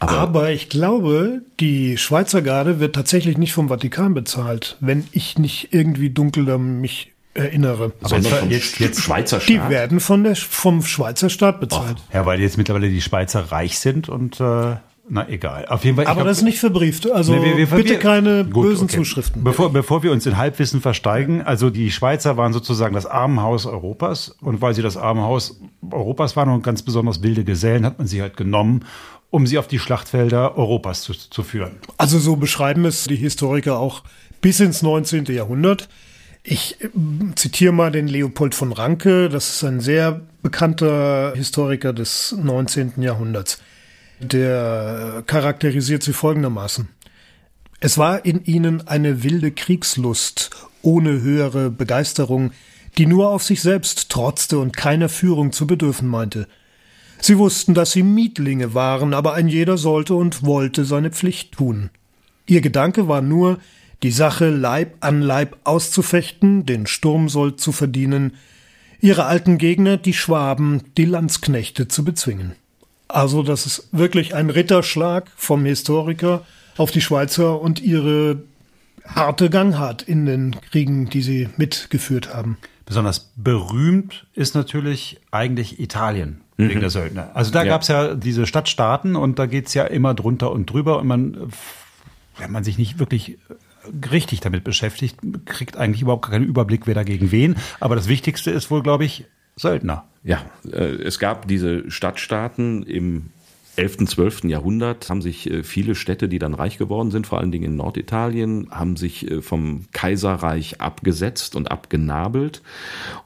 [0.00, 5.38] Aber, Aber, ich glaube, die Schweizer Garde wird tatsächlich nicht vom Vatikan bezahlt, wenn ich
[5.38, 7.92] nicht irgendwie dunkel mich erinnere.
[8.00, 9.48] Sondern vom jetzt, jetzt Schweizer Staat?
[9.48, 11.98] Die werden von der, vom Schweizer Staat bezahlt.
[11.98, 14.76] Och, ja, weil jetzt mittlerweile die Schweizer reich sind und äh,
[15.12, 15.66] na egal.
[15.66, 16.06] Auf jeden Fall.
[16.06, 17.10] Aber glaub, das ist nicht verbrieft.
[17.10, 18.96] Also nee, wir, wir, bitte keine gut, bösen okay.
[18.96, 19.42] Zuschriften.
[19.42, 24.36] Bevor, bevor wir uns in Halbwissen versteigen, also die Schweizer waren sozusagen das Armenhaus Europas
[24.40, 25.60] und weil sie das Armenhaus
[25.90, 28.84] Europas waren und ganz besonders wilde Gesellen, hat man sie halt genommen
[29.30, 31.76] um sie auf die Schlachtfelder Europas zu, zu führen.
[31.96, 34.02] Also so beschreiben es die Historiker auch
[34.40, 35.26] bis ins 19.
[35.26, 35.88] Jahrhundert.
[36.42, 36.88] Ich äh,
[37.36, 42.94] zitiere mal den Leopold von Ranke, das ist ein sehr bekannter Historiker des 19.
[43.02, 43.62] Jahrhunderts.
[44.18, 46.88] Der charakterisiert sie folgendermaßen.
[47.78, 50.50] Es war in ihnen eine wilde Kriegslust
[50.82, 52.52] ohne höhere Begeisterung,
[52.98, 56.48] die nur auf sich selbst trotzte und keiner Führung zu bedürfen meinte–
[57.20, 61.90] Sie wussten, dass sie Mietlinge waren, aber ein jeder sollte und wollte seine Pflicht tun.
[62.46, 63.58] Ihr Gedanke war nur,
[64.02, 68.32] die Sache Leib an Leib auszufechten, den Sturmsold zu verdienen,
[69.00, 72.52] ihre alten Gegner, die Schwaben, die Landsknechte zu bezwingen.
[73.08, 78.42] Also das ist wirklich ein Ritterschlag vom Historiker auf die Schweizer und ihre
[79.04, 82.56] harte Gangart in den Kriegen, die sie mitgeführt haben.
[82.86, 86.80] Besonders berühmt ist natürlich eigentlich Italien wegen mhm.
[86.80, 87.30] der Söldner.
[87.34, 87.70] Also da ja.
[87.70, 91.50] gab es ja diese Stadtstaaten und da geht's ja immer drunter und drüber und man,
[92.38, 93.38] wenn man sich nicht wirklich
[94.10, 97.56] richtig damit beschäftigt, kriegt eigentlich überhaupt keinen Überblick, wer dagegen wen.
[97.80, 99.24] Aber das Wichtigste ist wohl, glaube ich,
[99.56, 100.04] Söldner.
[100.22, 103.30] Ja, äh, es gab diese Stadtstaaten im
[103.80, 104.44] 11., 12.
[104.44, 107.76] Jahrhundert haben sich äh, viele Städte, die dann reich geworden sind, vor allen Dingen in
[107.76, 112.60] Norditalien, haben sich äh, vom Kaiserreich abgesetzt und abgenabelt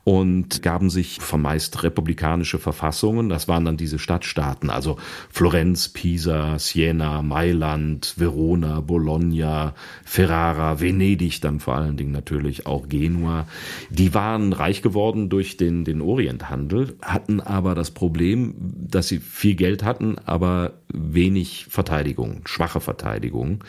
[0.04, 3.28] und gaben sich vermeist republikanische Verfassungen.
[3.28, 4.96] Das waren dann diese Stadtstaaten, also
[5.28, 13.48] Florenz, Pisa, Siena, Mailand, Verona, Bologna, Ferrara, Venedig dann vor allen Dingen natürlich auch Genua.
[13.90, 19.56] Die waren reich geworden durch den, den Orienthandel, hatten aber das Problem, dass sie viel
[19.56, 23.64] Geld hatten, aber aber wenig Verteidigung, schwache Verteidigung.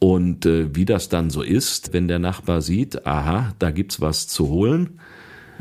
[0.00, 4.26] Und äh, wie das dann so ist, wenn der Nachbar sieht, aha, da gibt's was
[4.26, 4.98] zu holen,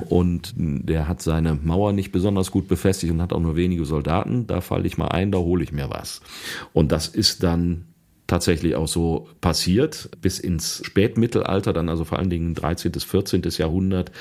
[0.10, 4.46] und der hat seine Mauer nicht besonders gut befestigt und hat auch nur wenige Soldaten.
[4.46, 6.22] Da falle ich mal ein, da hole ich mir was.
[6.72, 7.86] Und das ist dann
[8.28, 10.10] tatsächlich auch so passiert.
[10.22, 12.92] Bis ins Spätmittelalter, dann also vor allen Dingen 13.
[12.92, 13.42] bis 14.
[13.58, 14.12] Jahrhundert,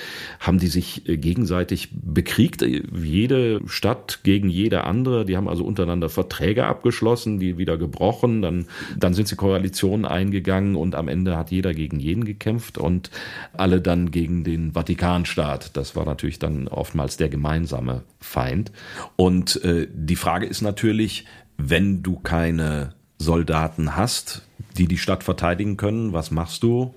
[0.40, 2.62] haben die sich äh, gegenseitig bekriegt.
[2.62, 5.24] Jede Stadt gegen jede andere.
[5.24, 8.42] Die haben also untereinander Verträge abgeschlossen, die wieder gebrochen.
[8.42, 8.66] Dann,
[8.96, 13.10] dann sind sie Koalitionen eingegangen und am Ende hat jeder gegen jeden gekämpft und
[13.52, 15.76] alle dann gegen den Vatikanstaat.
[15.76, 18.70] Das war natürlich dann oftmals der gemeinsame Feind.
[19.16, 21.24] Und äh, die Frage ist natürlich,
[21.58, 24.42] wenn du keine Soldaten hast,
[24.76, 26.94] die die Stadt verteidigen können, was machst du?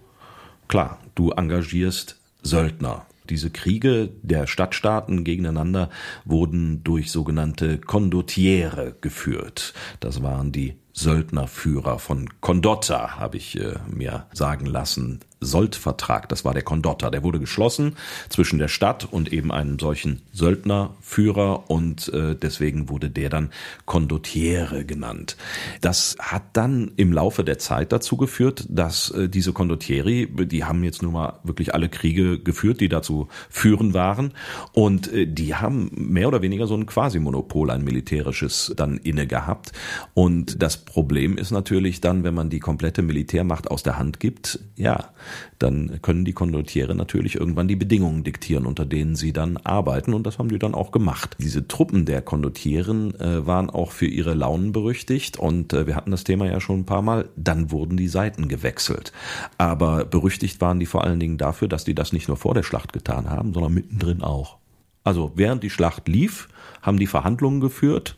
[0.67, 3.05] Klar, du engagierst Söldner.
[3.29, 5.89] Diese Kriege der Stadtstaaten gegeneinander
[6.25, 9.73] wurden durch sogenannte Condottiere geführt.
[9.99, 15.19] Das waren die Söldnerführer von Condotta, habe ich äh, mir sagen lassen.
[15.41, 17.95] Soldvertrag, das war der Condotta, der wurde geschlossen
[18.30, 23.52] zwischen der Stadt und eben einem solchen Söldnerführer und äh, deswegen wurde der dann
[23.86, 25.38] Condottiere genannt.
[25.82, 30.84] Das hat dann im Laufe der Zeit dazu geführt, dass äh, diese Condottieri, die haben
[30.84, 34.34] jetzt nun mal wirklich alle Kriege geführt, die dazu führen waren.
[34.73, 39.71] Und äh, die haben mehr oder weniger so ein Quasi-Monopol, ein militärisches dann inne gehabt.
[40.13, 44.60] Und das Problem ist natürlich dann, wenn man die komplette Militärmacht aus der Hand gibt,
[44.75, 45.10] ja,
[45.57, 50.25] dann können die Condottiere natürlich irgendwann die Bedingungen diktieren, unter denen sie dann arbeiten und
[50.25, 51.35] das haben die dann auch gemacht.
[51.39, 56.11] Diese Truppen der Condottieren äh, waren auch für ihre Launen berüchtigt und äh, wir hatten
[56.11, 59.13] das Thema ja schon ein paar Mal, dann wurden die Seiten gewechselt.
[59.57, 62.63] Aber berüchtigt waren die vor allen Dingen dafür, dass die das nicht nur vor der
[62.63, 64.57] Schlacht getan haben, sondern mittendrin auch.
[65.03, 66.49] Also während die Schlacht lief,
[66.81, 68.17] haben die Verhandlungen geführt,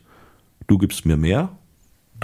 [0.66, 1.56] du gibst mir mehr,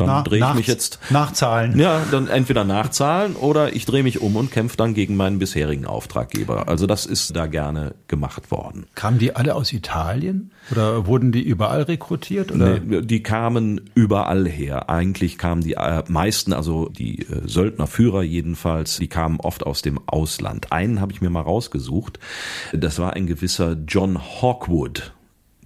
[0.07, 1.79] dann drehe ich mich jetzt Nachzahlen.
[1.79, 5.87] ja, dann entweder nachzahlen oder ich drehe mich um und kämpfe dann gegen meinen bisherigen
[5.87, 6.69] Auftraggeber.
[6.69, 8.87] Also das ist da gerne gemacht worden.
[8.95, 10.51] Kamen die alle aus Italien?
[10.71, 12.53] Oder wurden die überall rekrutiert?
[12.53, 12.79] Oder?
[12.81, 14.91] Nee, die kamen überall her.
[14.91, 20.01] Eigentlich kamen die äh, meisten, also die äh, Söldnerführer jedenfalls, die kamen oft aus dem
[20.07, 20.73] Ausland.
[20.73, 22.19] Einen habe ich mir mal rausgesucht.
[22.73, 25.13] Das war ein gewisser John Hawkwood.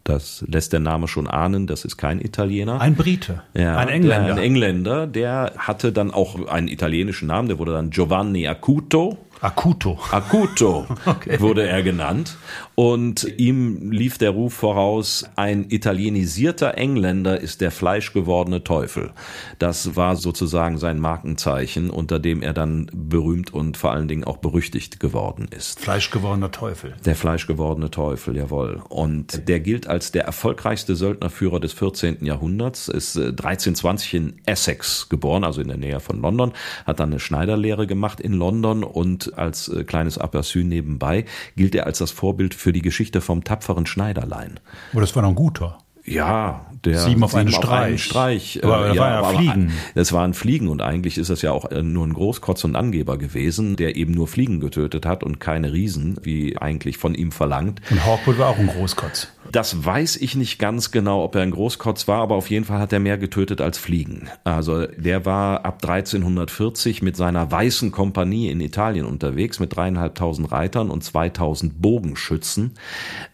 [0.05, 2.81] Das lässt der Name schon ahnen, das ist kein Italiener.
[2.81, 3.43] Ein Brite.
[3.55, 4.27] Ja, ein Engländer.
[4.27, 9.19] Der, ein Engländer, der hatte dann auch einen italienischen Namen, der wurde dann Giovanni Acuto.
[9.43, 9.99] Acuto.
[10.13, 10.87] Acuto
[11.39, 12.37] wurde er genannt.
[12.77, 19.11] Und ihm lief der Ruf voraus, ein italienisierter Engländer ist der fleischgewordene Teufel.
[19.59, 24.37] Das war sozusagen sein Markenzeichen, unter dem er dann berühmt und vor allen Dingen auch
[24.37, 25.81] berüchtigt geworden ist.
[25.81, 26.95] Fleischgewordener Teufel.
[27.05, 28.81] Der fleischgewordene Teufel, jawohl.
[28.89, 32.25] Und der gilt als der erfolgreichste Söldnerführer des 14.
[32.25, 36.53] Jahrhunderts, ist äh, 1320 in Essex geboren, also in der Nähe von London,
[36.87, 41.25] hat dann eine Schneiderlehre gemacht in London und als äh, kleines Aperçu nebenbei
[41.57, 44.61] gilt er als das Vorbild für die Geschichte vom tapferen Schneiderlein.
[44.95, 45.79] Oh, das war noch ein guter.
[46.05, 48.03] Ja, der Sieben auf einen Streich.
[48.03, 48.61] Streich.
[48.65, 49.73] Aber das war ja aber Fliegen.
[49.95, 53.19] Das waren Fliegen und eigentlich ist das ja auch äh, nur ein Großkotz und Angeber
[53.19, 57.81] gewesen, der eben nur Fliegen getötet hat und keine Riesen, wie eigentlich von ihm verlangt.
[57.91, 59.29] Und Hawkwood war auch ein Großkotz.
[59.53, 62.79] Das weiß ich nicht ganz genau, ob er ein Großkotz war, aber auf jeden Fall
[62.79, 64.31] hat er mehr getötet als Fliegen.
[64.45, 70.89] Also der war ab 1340 mit seiner weißen Kompanie in Italien unterwegs mit dreieinhalbtausend Reitern
[70.89, 72.73] und 2000 Bogenschützen.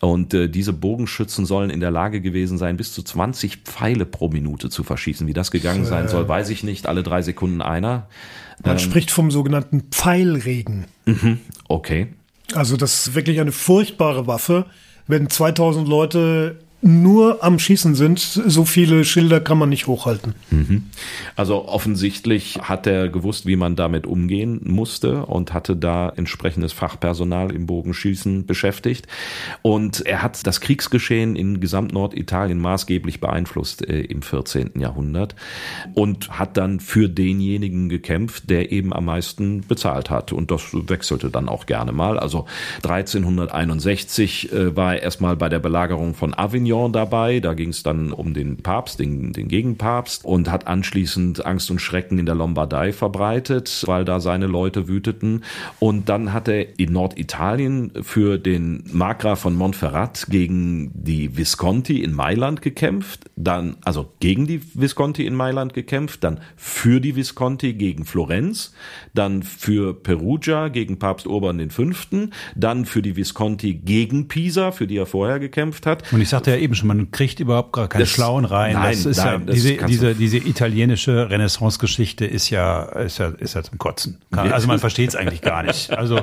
[0.01, 4.29] Und äh, diese Bogenschützen sollen in der Lage gewesen sein, bis zu 20 Pfeile pro
[4.29, 5.29] Minute zu verschießen.
[5.29, 6.89] Wie das gegangen sein soll, weiß ich nicht.
[6.89, 8.09] Alle drei Sekunden einer.
[8.65, 10.87] Man spricht vom sogenannten Pfeilregen.
[11.69, 12.09] Okay.
[12.55, 14.67] Also das ist wirklich eine furchtbare Waffe.
[15.09, 20.35] Wenn 2000 Leute nur am Schießen sind, so viele Schilder kann man nicht hochhalten.
[21.35, 27.51] Also offensichtlich hat er gewusst, wie man damit umgehen musste und hatte da entsprechendes Fachpersonal
[27.53, 29.09] im Bogenschießen beschäftigt.
[29.63, 34.79] Und er hat das Kriegsgeschehen in gesamt Norditalien maßgeblich beeinflusst äh, im 14.
[34.79, 35.35] Jahrhundert
[35.95, 40.33] und hat dann für denjenigen gekämpft, der eben am meisten bezahlt hat.
[40.33, 42.21] Und das wechselte dann auch gerne mal.
[42.21, 42.47] Also
[42.85, 47.41] 1361 äh, war er erstmal bei der Belagerung von Avignon dabei.
[47.41, 51.81] Da ging es dann um den Papst, den, den Gegenpapst und hat anschließend Angst und
[51.81, 55.45] Schrecken in der Lombardei verbreitet, weil da seine Leute wüteten.
[55.79, 62.13] Und dann hat er in Norditalien für den Markgraf von Montferrat gegen die Visconti in
[62.13, 68.05] Mailand gekämpft, dann also gegen die Visconti in Mailand gekämpft, dann für die Visconti gegen
[68.05, 68.75] Florenz,
[69.15, 71.89] dann für Perugia gegen Papst Urban V.,
[72.55, 76.13] dann für die Visconti gegen Pisa, für die er vorher gekämpft hat.
[76.13, 78.75] Und ich sagte ja eben schon, man kriegt überhaupt gar keine Das- Schlauen rein.
[78.75, 83.29] nein, das ist nein, ja, das diese, diese, diese italienische Renaissance-Geschichte ist ja, ist ja,
[83.29, 84.19] ist ja zum Kotzen.
[84.31, 85.91] Also man versteht es eigentlich gar nicht.
[85.91, 86.21] Also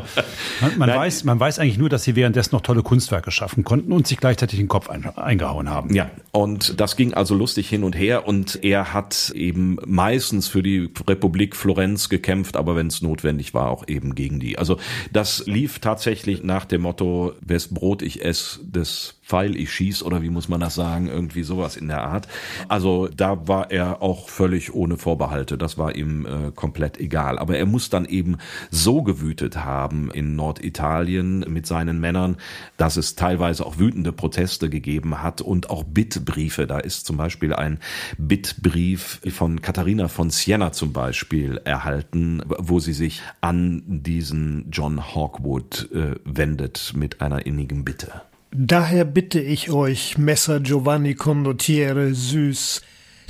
[0.61, 3.91] man, man weiß, man weiß eigentlich nur, dass sie währenddessen noch tolle Kunstwerke schaffen konnten
[3.91, 5.93] und sich gleichzeitig den Kopf ein, eingehauen haben.
[5.93, 10.63] Ja, und das ging also lustig hin und her und er hat eben meistens für
[10.63, 14.57] die Republik Florenz gekämpft, aber wenn es notwendig war, auch eben gegen die.
[14.57, 14.77] Also
[15.11, 20.21] das lief tatsächlich nach dem Motto, wes Brot ich ess, des Pfeil ich schieß oder
[20.21, 22.27] wie muss man das sagen, irgendwie sowas in der Art.
[22.67, 27.39] Also da war er auch völlig ohne Vorbehalte, das war ihm äh, komplett egal.
[27.39, 28.37] Aber er muss dann eben
[28.71, 32.37] so gewütet haben in Norditalien mit seinen Männern,
[32.77, 36.67] dass es teilweise auch wütende Proteste gegeben hat und auch Bittbriefe.
[36.67, 37.79] Da ist zum Beispiel ein
[38.17, 45.89] Bittbrief von Katharina von Siena zum Beispiel erhalten, wo sie sich an diesen John Hawkwood
[45.91, 48.21] äh, wendet mit einer innigen Bitte.
[48.57, 52.83] Daher bitte ich euch, Messer Giovanni Condottiere süß,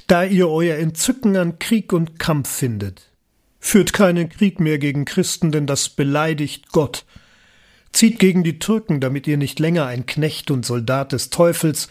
[0.06, 3.12] da ihr euer Entzücken an Krieg und Kampf findet.
[3.60, 7.06] Führt keinen Krieg mehr gegen Christen, denn das beleidigt Gott.
[7.92, 11.90] Zieht gegen die Türken, damit ihr nicht länger ein Knecht und Soldat des Teufels,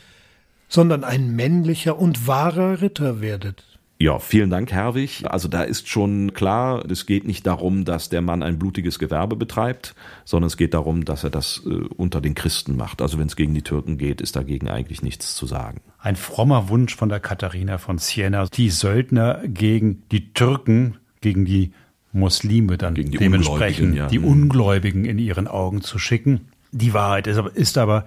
[0.68, 3.73] sondern ein männlicher und wahrer Ritter werdet.
[3.98, 5.22] Ja, vielen Dank, Herwig.
[5.24, 9.36] Also da ist schon klar, es geht nicht darum, dass der Mann ein blutiges Gewerbe
[9.36, 13.00] betreibt, sondern es geht darum, dass er das äh, unter den Christen macht.
[13.00, 15.80] Also wenn es gegen die Türken geht, ist dagegen eigentlich nichts zu sagen.
[15.98, 21.72] Ein frommer Wunsch von der Katharina von Siena, die Söldner gegen die Türken, gegen die
[22.12, 24.06] Muslime dann die dementsprechend Ungläubigen, ja.
[24.08, 24.24] die Mhm.
[24.24, 26.48] Ungläubigen in ihren Augen zu schicken.
[26.72, 28.04] Die Wahrheit ist aber, ist aber,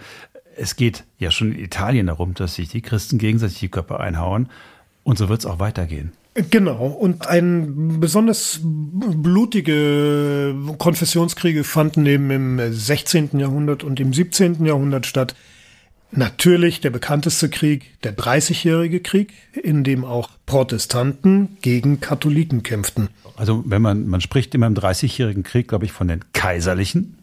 [0.58, 4.50] es geht ja schon in Italien darum, dass sich die Christen gegenseitig die Köpfe einhauen.
[5.08, 6.12] Und so wird es auch weitergehen.
[6.34, 6.86] Genau.
[6.86, 13.40] Und ein besonders blutige Konfessionskriege fanden eben im 16.
[13.40, 14.66] Jahrhundert und im 17.
[14.66, 15.34] Jahrhundert statt.
[16.12, 23.08] Natürlich der bekannteste Krieg, der Dreißigjährige Krieg, in dem auch Protestanten gegen Katholiken kämpften.
[23.38, 27.18] Also wenn man, man spricht immer im Dreißigjährigen Krieg, glaube ich, von den Kaiserlichen.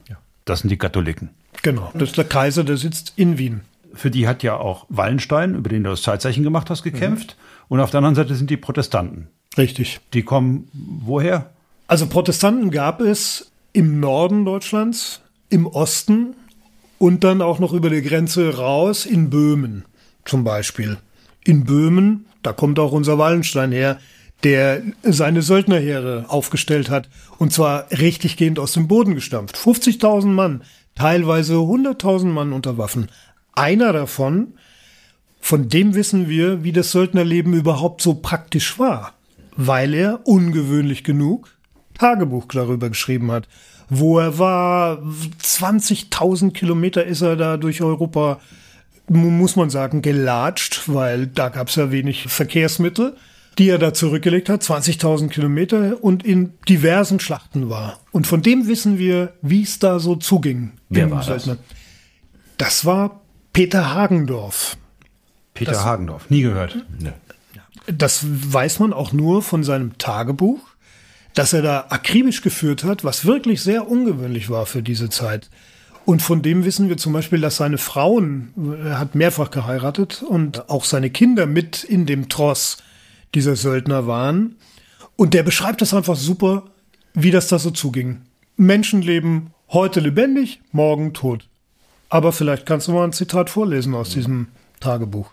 [0.46, 1.28] Das sind die Katholiken.
[1.60, 1.90] Genau.
[1.92, 3.60] Das ist der Kaiser, der sitzt in Wien.
[3.94, 7.36] Für die hat ja auch Wallenstein, über den du das Zeitzeichen gemacht hast, gekämpft.
[7.68, 9.28] Und auf der anderen Seite sind die Protestanten.
[9.56, 10.00] Richtig.
[10.12, 11.50] Die kommen woher?
[11.86, 16.34] Also Protestanten gab es im Norden Deutschlands, im Osten
[16.98, 19.84] und dann auch noch über die Grenze raus in Böhmen
[20.24, 20.98] zum Beispiel.
[21.44, 23.98] In Böhmen, da kommt auch unser Wallenstein her,
[24.42, 29.56] der seine Söldnerheere aufgestellt hat und zwar richtig gehend aus dem Boden gestampft.
[29.56, 30.62] 50.000 Mann,
[30.94, 33.08] teilweise 100.000 Mann unter Waffen.
[33.54, 34.54] Einer davon,
[35.40, 39.12] von dem wissen wir, wie das Söldnerleben überhaupt so praktisch war,
[39.56, 41.56] weil er ungewöhnlich genug
[41.98, 43.46] Tagebuch darüber geschrieben hat,
[43.88, 44.98] wo er war.
[45.42, 48.40] 20.000 Kilometer ist er da durch Europa,
[49.08, 53.14] mu- muss man sagen, gelatscht, weil da gab es ja wenig Verkehrsmittel,
[53.58, 54.62] die er da zurückgelegt hat.
[54.62, 58.00] 20.000 Kilometer und in diversen Schlachten war.
[58.10, 60.72] Und von dem wissen wir, wie es da so zuging.
[60.88, 61.44] Wer war das?
[61.44, 61.58] Söldner.
[62.56, 63.20] Das war
[63.54, 64.76] Peter Hagendorf.
[65.54, 66.28] Peter Das- Hagendorf.
[66.28, 66.84] Nie gehört.
[67.86, 70.60] Das weiß man auch nur von seinem Tagebuch,
[71.34, 75.48] dass er da akribisch geführt hat, was wirklich sehr ungewöhnlich war für diese Zeit.
[76.04, 78.52] Und von dem wissen wir zum Beispiel, dass seine Frauen,
[78.84, 82.78] er hat mehrfach geheiratet und auch seine Kinder mit in dem Tross
[83.34, 84.56] dieser Söldner waren.
[85.16, 86.64] Und der beschreibt das einfach super,
[87.14, 88.22] wie das da so zuging.
[88.56, 91.48] Menschenleben heute lebendig, morgen tot.
[92.14, 94.46] Aber vielleicht kannst du mal ein Zitat vorlesen aus diesem
[94.78, 95.32] Tagebuch.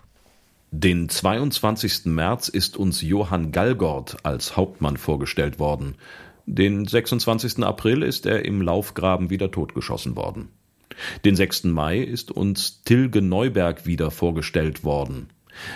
[0.72, 2.06] Den 22.
[2.06, 5.94] März ist uns Johann Gallgord als Hauptmann vorgestellt worden.
[6.46, 7.62] Den 26.
[7.62, 10.48] April ist er im Laufgraben wieder totgeschossen worden.
[11.24, 11.64] Den 6.
[11.64, 15.28] Mai ist uns Tilge Neuberg wieder vorgestellt worden.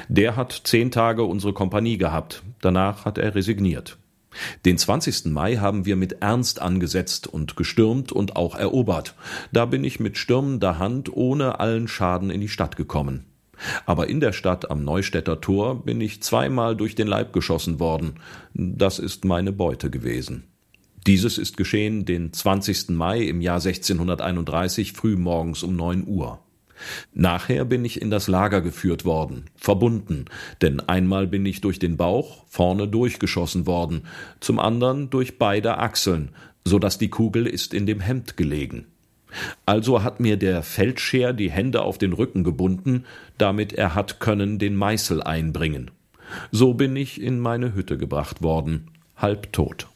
[0.09, 2.43] Der hat zehn Tage unsere Kompanie gehabt.
[2.61, 3.97] Danach hat er resigniert.
[4.65, 5.27] Den 20.
[5.27, 9.15] Mai haben wir mit Ernst angesetzt und gestürmt und auch erobert.
[9.53, 13.25] Da bin ich mit stürmender Hand ohne allen Schaden in die Stadt gekommen.
[13.87, 18.15] Aber in der Stadt am Neustädter Tor bin ich zweimal durch den Leib geschossen worden.
[18.55, 20.45] Das ist meine Beute gewesen.
[21.07, 22.91] Dieses ist geschehen den 20.
[22.91, 26.41] Mai im Jahr 1631 frühmorgens um 9 Uhr.
[27.15, 30.27] Nachher bin ich in das Lager geführt worden, verbunden,
[30.63, 34.03] denn einmal bin ich durch den Bauch vorne durchgeschossen worden,
[34.41, 36.31] zum anderen durch beide Achseln,
[36.65, 38.87] so dass die Kugel ist in dem Hemd gelegen.
[39.67, 43.05] Also hat mir der Feldscheer die Hände auf den Rücken gebunden,
[43.39, 45.91] damit er hat können den Meißel einbringen.
[46.51, 49.89] So bin ich in meine Hütte gebracht worden, halbtot.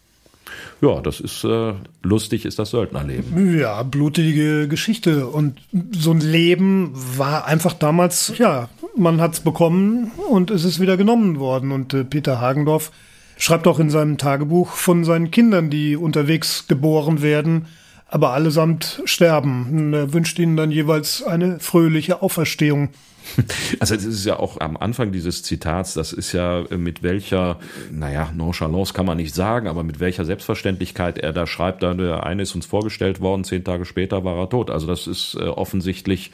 [0.80, 3.58] Ja, das ist äh, lustig, ist das Söldnerleben.
[3.58, 5.26] Ja, blutige Geschichte.
[5.26, 5.60] Und
[5.92, 11.38] so ein Leben war einfach damals, ja, man hat's bekommen und es ist wieder genommen
[11.38, 11.72] worden.
[11.72, 12.90] Und äh, Peter Hagendorf
[13.36, 17.66] schreibt auch in seinem Tagebuch von seinen Kindern, die unterwegs geboren werden,
[18.08, 19.66] aber allesamt sterben.
[19.70, 22.90] Und er wünscht ihnen dann jeweils eine fröhliche Auferstehung.
[23.80, 27.58] Also es ist ja auch am Anfang dieses Zitats, das ist ja äh, mit welcher,
[27.90, 32.24] naja, Nonchalance kann man nicht sagen, aber mit welcher Selbstverständlichkeit er da schreibt, da der
[32.24, 34.70] eine ist uns vorgestellt worden, zehn Tage später war er tot.
[34.70, 36.30] Also das ist äh, offensichtlich,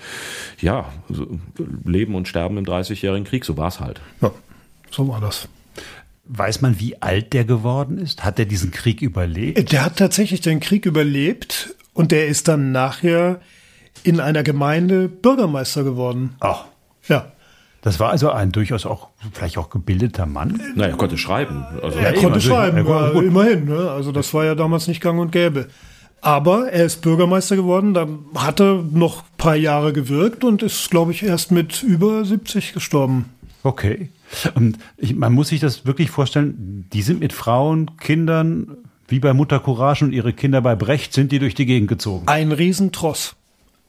[0.61, 0.93] ja,
[1.85, 4.01] Leben und Sterben im Dreißigjährigen Krieg, so war es halt.
[4.21, 4.33] Ja,
[4.91, 5.49] so war das.
[6.25, 8.25] Weiß man, wie alt der geworden ist?
[8.25, 9.71] Hat er diesen Krieg überlebt?
[9.71, 13.41] Der hat tatsächlich den Krieg überlebt und der ist dann nachher
[14.03, 16.35] in einer Gemeinde Bürgermeister geworden.
[16.41, 16.65] Ach,
[17.09, 17.27] Ja.
[17.83, 20.61] das war also ein durchaus auch, vielleicht auch gebildeter Mann.
[20.75, 21.65] Naja, er konnte schreiben.
[21.83, 23.67] Also, Er konnte also, schreiben, ja, immerhin.
[23.67, 23.91] Ne?
[23.91, 25.69] Also das war ja damals nicht gang und gäbe.
[26.21, 30.91] Aber er ist Bürgermeister geworden, da hat er noch ein paar Jahre gewirkt und ist,
[30.91, 33.27] glaube ich, erst mit über 70 gestorben.
[33.63, 34.11] Okay.
[34.55, 38.77] Und ich, man muss sich das wirklich vorstellen, die sind mit Frauen, Kindern,
[39.09, 42.27] wie bei Mutter Courage und ihre Kinder bei Brecht, sind die durch die Gegend gezogen.
[42.27, 43.37] Ein Riesentross.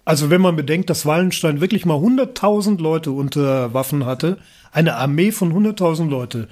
[0.08, 4.38] Also wenn man bedenkt, dass Wallenstein wirklich mal 100.000 Leute unter Waffen hatte,
[4.72, 6.48] eine Armee von 100.000 Leute,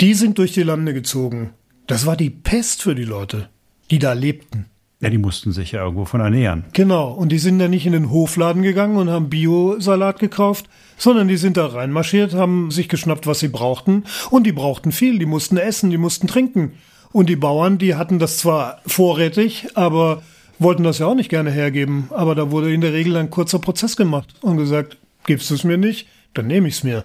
[0.00, 1.50] die sind durch die Lande gezogen.
[1.86, 3.48] Das war die Pest für die Leute,
[3.92, 4.66] die da lebten.
[4.98, 6.64] Ja, die mussten sich ja irgendwo von ernähren.
[6.72, 11.28] Genau, und die sind dann nicht in den Hofladen gegangen und haben Biosalat gekauft, sondern
[11.28, 15.26] die sind da reinmarschiert, haben sich geschnappt, was sie brauchten, und die brauchten viel, die
[15.26, 16.72] mussten essen, die mussten trinken.
[17.12, 20.24] Und die Bauern, die hatten das zwar vorrätig, aber
[20.58, 22.08] wollten das ja auch nicht gerne hergeben.
[22.10, 24.96] Aber da wurde in der Regel ein kurzer Prozess gemacht und gesagt,
[25.26, 27.04] gibst du es mir nicht, dann nehme ich es mir.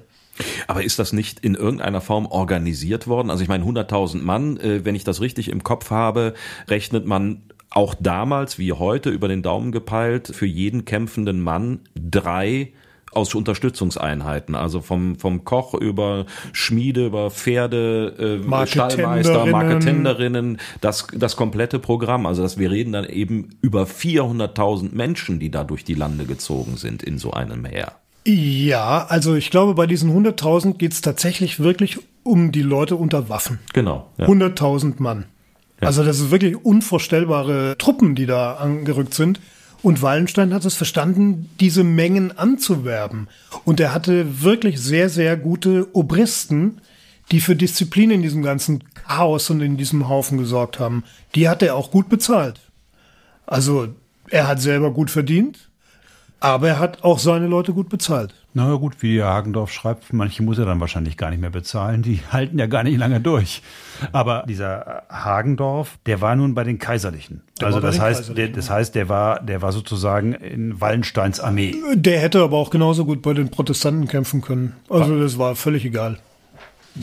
[0.68, 3.30] Aber ist das nicht in irgendeiner Form organisiert worden?
[3.30, 6.34] Also ich meine, 100.000 Mann, äh, wenn ich das richtig im Kopf habe,
[6.68, 12.74] rechnet man auch damals wie heute über den Daumen gepeilt für jeden kämpfenden Mann drei
[13.12, 21.36] aus Unterstützungseinheiten, also vom, vom Koch über Schmiede, über Pferde, äh, Stallmeister, Marketenderinnen, das, das
[21.36, 22.26] komplette Programm.
[22.26, 26.78] Also dass wir reden dann eben über 400.000 Menschen, die da durch die Lande gezogen
[26.78, 27.94] sind in so einem Heer.
[28.26, 33.30] Ja, also ich glaube, bei diesen 100.000 geht es tatsächlich wirklich um die Leute unter
[33.30, 33.60] Waffen.
[33.74, 34.08] Genau.
[34.18, 34.28] Ja.
[34.28, 35.26] 100.000 Mann.
[35.82, 35.88] Ja.
[35.88, 39.40] Also das ist wirklich unvorstellbare Truppen, die da angerückt sind.
[39.82, 43.30] Und Wallenstein hat es verstanden, diese Mengen anzuwerben.
[43.64, 46.82] Und er hatte wirklich sehr, sehr gute Obristen,
[47.32, 51.04] die für Disziplin in diesem ganzen Chaos und in diesem Haufen gesorgt haben.
[51.36, 52.60] Die hat er auch gut bezahlt.
[53.46, 53.90] Also
[54.30, 55.70] er hat selber gut verdient,
[56.40, 58.34] aber er hat auch seine Leute gut bezahlt.
[58.54, 62.02] Na gut, wie Hagendorf schreibt, manche muss er dann wahrscheinlich gar nicht mehr bezahlen.
[62.02, 63.62] Die halten ja gar nicht lange durch.
[64.12, 67.42] Aber dieser Hagendorf, der war nun bei den Kaiserlichen.
[67.60, 71.76] Der also das heißt, der, das heißt, der war, der war sozusagen in Wallensteins Armee.
[71.94, 74.76] Der hätte aber auch genauso gut bei den Protestanten kämpfen können.
[74.90, 76.18] Also das war völlig egal.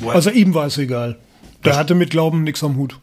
[0.08, 1.16] Also ihm war es egal.
[1.64, 2.98] Der hatte mit Glauben nichts am Hut.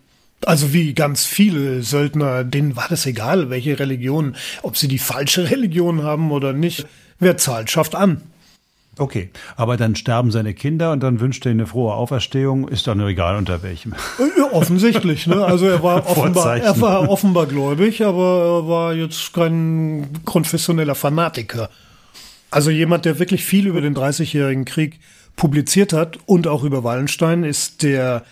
[0.46, 5.50] Also wie ganz viele Söldner, denen war das egal, welche Religion, ob sie die falsche
[5.52, 6.86] Religion haben oder nicht.
[7.20, 8.22] Wer zahlt, schafft an.
[8.98, 13.00] Okay, aber dann sterben seine Kinder und dann wünscht er eine frohe Auferstehung, ist dann
[13.00, 13.96] nur egal unter welchem.
[14.38, 15.44] Ja, offensichtlich, ne?
[15.44, 21.70] Also er war offenbar, er war offenbar gläubig, aber er war jetzt kein konfessioneller Fanatiker.
[22.52, 25.00] Also jemand, der wirklich viel über den Dreißigjährigen Krieg
[25.36, 28.24] publiziert hat und auch über Wallenstein, ist der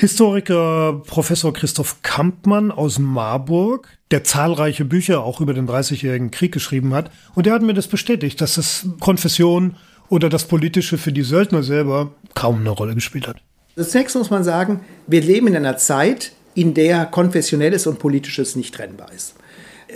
[0.00, 6.94] Historiker Professor Christoph Kampmann aus Marburg, der zahlreiche Bücher auch über den Dreißigjährigen Krieg geschrieben
[6.94, 7.10] hat.
[7.34, 9.76] Und der hat mir das bestätigt, dass das Konfession
[10.08, 13.42] oder das Politische für die Söldner selber kaum eine Rolle gespielt hat.
[13.76, 18.74] Zunächst muss man sagen, wir leben in einer Zeit, in der Konfessionelles und Politisches nicht
[18.74, 19.34] trennbar ist.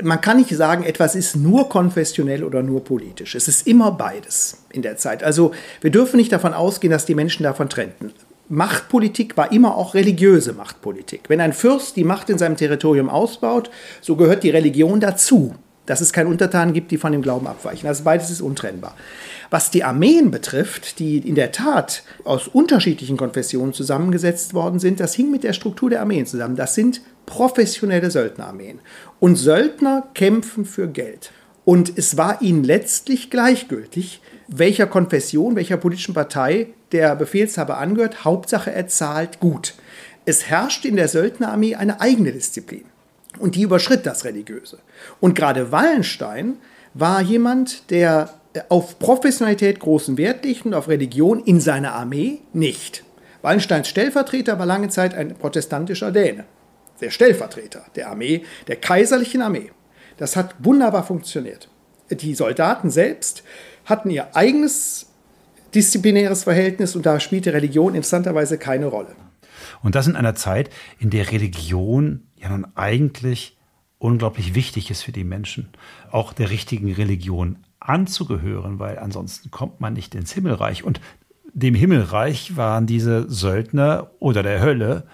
[0.02, 3.34] Man kann nicht sagen, etwas ist nur konfessionell oder nur politisch.
[3.34, 5.24] Es ist immer beides in der Zeit.
[5.24, 8.12] Also wir dürfen nicht davon ausgehen, dass die Menschen davon trennten.
[8.48, 11.22] Machtpolitik war immer auch religiöse Machtpolitik.
[11.28, 13.70] Wenn ein Fürst die Macht in seinem Territorium ausbaut,
[14.00, 15.54] so gehört die Religion dazu,
[15.86, 17.86] dass es keine Untertanen gibt, die von dem Glauben abweichen.
[17.86, 18.94] Also beides ist untrennbar.
[19.50, 25.14] Was die Armeen betrifft, die in der Tat aus unterschiedlichen Konfessionen zusammengesetzt worden sind, das
[25.14, 26.56] hing mit der Struktur der Armeen zusammen.
[26.56, 28.80] Das sind professionelle Söldnerarmeen.
[29.20, 31.32] Und Söldner kämpfen für Geld.
[31.64, 38.24] Und es war ihnen letztlich gleichgültig, welcher Konfession, welcher politischen Partei der Befehlshaber angehört.
[38.24, 39.74] Hauptsache, er zahlt gut.
[40.24, 42.86] Es herrschte in der Söldnerarmee eine eigene Disziplin.
[43.38, 44.78] Und die überschritt das Religiöse.
[45.20, 46.56] Und gerade Wallenstein
[46.94, 48.30] war jemand, der
[48.68, 53.02] auf Professionalität großen Wert legt und auf Religion in seiner Armee nicht.
[53.42, 56.44] Wallensteins Stellvertreter war lange Zeit ein protestantischer Däne.
[57.00, 59.72] Der Stellvertreter der Armee, der kaiserlichen Armee.
[60.16, 61.68] Das hat wunderbar funktioniert.
[62.08, 63.42] Die Soldaten selbst
[63.84, 65.06] hatten ihr eigenes
[65.74, 69.14] disziplinäres Verhältnis und da spielte Religion interessanterweise keine Rolle.
[69.82, 73.56] Und das in einer Zeit, in der Religion ja nun eigentlich
[73.98, 75.68] unglaublich wichtig ist für die Menschen,
[76.10, 80.84] auch der richtigen Religion anzugehören, weil ansonsten kommt man nicht ins Himmelreich.
[80.84, 81.00] Und
[81.52, 85.06] dem Himmelreich waren diese Söldner oder der Hölle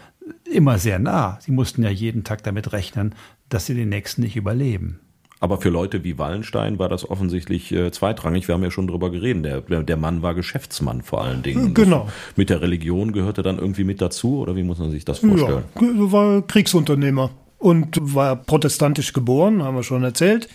[0.51, 1.39] immer sehr nah.
[1.41, 3.15] Sie mussten ja jeden Tag damit rechnen,
[3.49, 5.01] dass sie den nächsten nicht überleben.
[5.43, 8.47] Aber für Leute wie Wallenstein war das offensichtlich äh, zweitrangig.
[8.47, 9.71] Wir haben ja schon drüber geredet.
[9.71, 11.73] Der, der Mann war Geschäftsmann vor allen Dingen.
[11.73, 12.09] Genau.
[12.37, 15.65] mit der Religion gehörte dann irgendwie mit dazu oder wie muss man sich das vorstellen?
[15.81, 20.49] Ja, war Kriegsunternehmer und war protestantisch geboren, haben wir schon erzählt.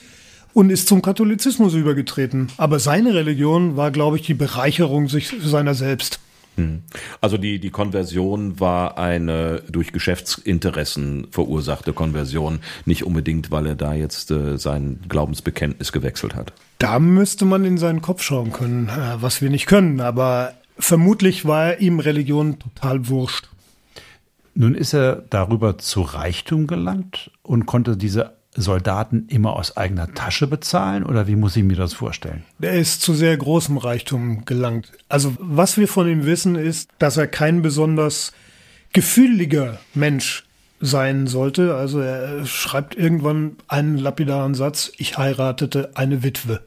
[0.54, 2.48] Und ist zum Katholizismus übergetreten.
[2.56, 6.22] Aber seine Religion war, glaube ich, die Bereicherung sich seiner selbst.
[6.56, 6.84] Hm.
[7.22, 13.93] Also die, die Konversion war eine durch Geschäftsinteressen verursachte Konversion, nicht unbedingt, weil er da
[13.93, 16.53] jetzt äh, sein Glaubensbekenntnis gewechselt hat.
[16.80, 21.45] Da müsste man in seinen Kopf schauen können, äh, was wir nicht können, aber vermutlich
[21.45, 23.49] war ihm Religion total wurscht.
[24.53, 30.47] Nun ist er darüber zu Reichtum gelangt und konnte diese Soldaten immer aus eigener Tasche
[30.47, 32.43] bezahlen oder wie muss ich mir das vorstellen?
[32.62, 34.91] Er ist zu sehr großem Reichtum gelangt.
[35.10, 38.32] Also was wir von ihm wissen ist, dass er kein besonders
[38.93, 40.45] gefühliger Mensch
[40.80, 41.76] sein sollte.
[41.76, 46.62] Also er schreibt irgendwann einen lapidaren Satz, ich heiratete eine Witwe.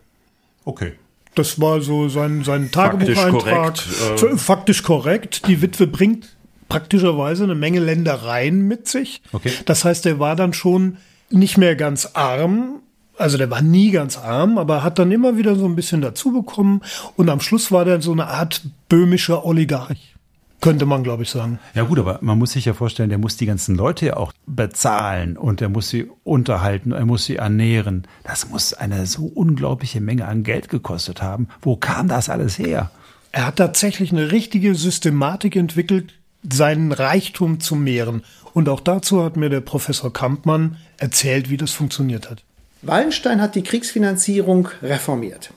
[0.65, 0.93] Okay.
[1.35, 3.79] Das war so sein, sein Tagebucheintrag.
[3.79, 4.23] Faktisch korrekt.
[4.23, 5.47] Äh faktisch korrekt.
[5.47, 6.37] Die Witwe bringt
[6.69, 9.23] praktischerweise eine Menge Ländereien mit sich.
[9.33, 9.53] Okay.
[9.65, 10.99] Das heißt, er war dann schon
[11.31, 12.81] nicht mehr ganz arm.
[13.17, 16.33] Also der war nie ganz arm, aber hat dann immer wieder so ein bisschen dazu
[16.33, 16.83] bekommen.
[17.17, 20.15] Und am Schluss war der so eine Art böhmischer Oligarch.
[20.61, 21.61] Könnte man, glaube ich, sagen.
[21.75, 24.33] Ja gut, aber man muss sich ja vorstellen, der muss die ganzen Leute ja auch
[24.47, 28.09] bezahlen und er muss sie unterhalten, er muss sie ernähren.
[28.25, 31.49] Das muss eine so unglaubliche Menge an Geld gekostet haben.
[31.63, 32.91] Wo kam das alles her?
[33.31, 38.23] Er hat tatsächlich eine richtige Systematik entwickelt, seinen Reichtum zu mehren.
[38.53, 42.45] Und auch dazu hat mir der Professor Kampmann erzählt, wie das funktioniert hat.
[42.83, 45.51] Wallenstein hat die Kriegsfinanzierung reformiert.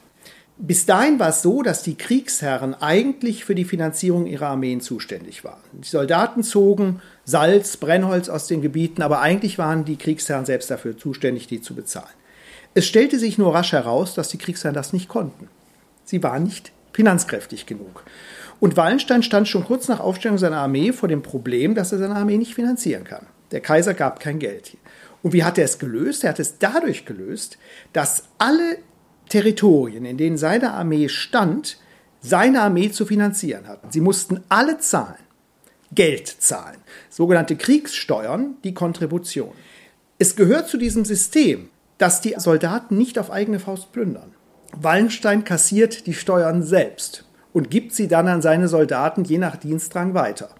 [0.58, 5.44] Bis dahin war es so, dass die Kriegsherren eigentlich für die Finanzierung ihrer Armeen zuständig
[5.44, 5.60] waren.
[5.72, 10.96] Die Soldaten zogen Salz, Brennholz aus den Gebieten, aber eigentlich waren die Kriegsherren selbst dafür
[10.96, 12.06] zuständig, die zu bezahlen.
[12.74, 15.48] Es stellte sich nur rasch heraus, dass die Kriegsherren das nicht konnten.
[16.04, 18.04] Sie waren nicht finanzkräftig genug.
[18.60, 22.14] Und Wallenstein stand schon kurz nach Aufstellung seiner Armee vor dem Problem, dass er seine
[22.14, 23.26] Armee nicht finanzieren kann.
[23.50, 24.76] Der Kaiser gab kein Geld.
[25.22, 26.24] Und wie hat er es gelöst?
[26.24, 27.58] Er hat es dadurch gelöst,
[27.92, 28.78] dass alle
[29.28, 31.78] Territorien, in denen seine Armee stand,
[32.20, 33.90] seine Armee zu finanzieren hatten.
[33.90, 35.22] Sie mussten alle zahlen,
[35.92, 36.78] Geld zahlen,
[37.10, 39.52] sogenannte Kriegssteuern, die Kontribution.
[40.18, 41.68] Es gehört zu diesem System,
[41.98, 44.32] dass die Soldaten nicht auf eigene Faust plündern.
[44.74, 50.14] Wallenstein kassiert die Steuern selbst und gibt sie dann an seine Soldaten je nach Dienstrang
[50.14, 50.50] weiter.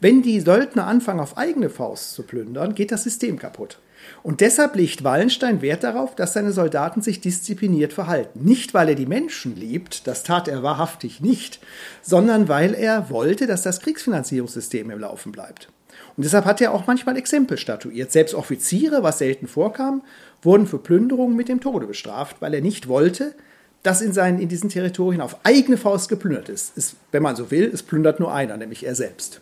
[0.00, 3.78] Wenn die Söldner anfangen, auf eigene Faust zu plündern, geht das System kaputt.
[4.22, 8.44] Und deshalb legt Wallenstein Wert darauf, dass seine Soldaten sich diszipliniert verhalten.
[8.44, 11.60] Nicht, weil er die Menschen liebt, das tat er wahrhaftig nicht,
[12.02, 15.68] sondern weil er wollte, dass das Kriegsfinanzierungssystem im Laufen bleibt.
[16.16, 18.12] Und deshalb hat er auch manchmal Exempel statuiert.
[18.12, 20.02] Selbst Offiziere, was selten vorkam,
[20.42, 23.34] wurden für Plünderungen mit dem Tode bestraft, weil er nicht wollte,
[23.82, 26.76] dass in, seinen, in diesen Territorien auf eigene Faust geplündert ist.
[26.76, 26.96] ist.
[27.12, 29.40] Wenn man so will, es plündert nur einer, nämlich er selbst.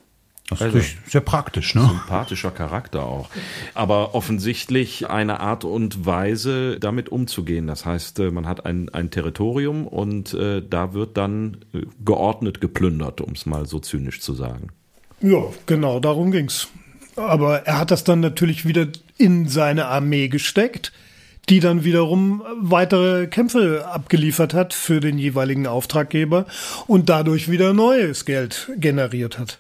[0.49, 1.83] Das ist also, sehr praktisch, ne?
[1.83, 3.29] Sympathischer Charakter auch.
[3.75, 7.67] Aber offensichtlich eine Art und Weise, damit umzugehen.
[7.67, 12.63] Das heißt, äh, man hat ein, ein Territorium und äh, da wird dann äh, geordnet
[12.63, 14.69] geplündert, um es mal so zynisch zu sagen.
[15.21, 16.69] Ja, genau, darum ging's.
[17.17, 18.87] Aber er hat das dann natürlich wieder
[19.19, 20.93] in seine Armee gesteckt
[21.49, 26.45] die dann wiederum weitere Kämpfe abgeliefert hat für den jeweiligen Auftraggeber
[26.87, 29.59] und dadurch wieder neues Geld generiert hat.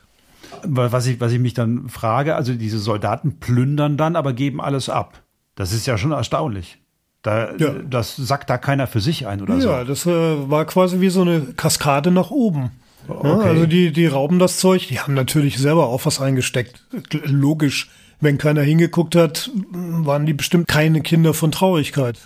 [0.64, 4.88] Was ich, was ich mich dann frage, also diese Soldaten plündern dann, aber geben alles
[4.88, 5.22] ab.
[5.54, 6.78] Das ist ja schon erstaunlich.
[7.22, 7.74] Da, ja.
[7.88, 9.68] Das sagt da keiner für sich ein oder ja, so.
[9.68, 12.70] Ja, das äh, war quasi wie so eine Kaskade nach oben.
[13.08, 13.26] Okay.
[13.26, 16.84] Ja, also die, die rauben das Zeug, die haben natürlich selber auch was eingesteckt.
[17.24, 17.90] Logisch
[18.20, 22.18] wenn keiner hingeguckt hat, waren die bestimmt keine Kinder von Traurigkeit.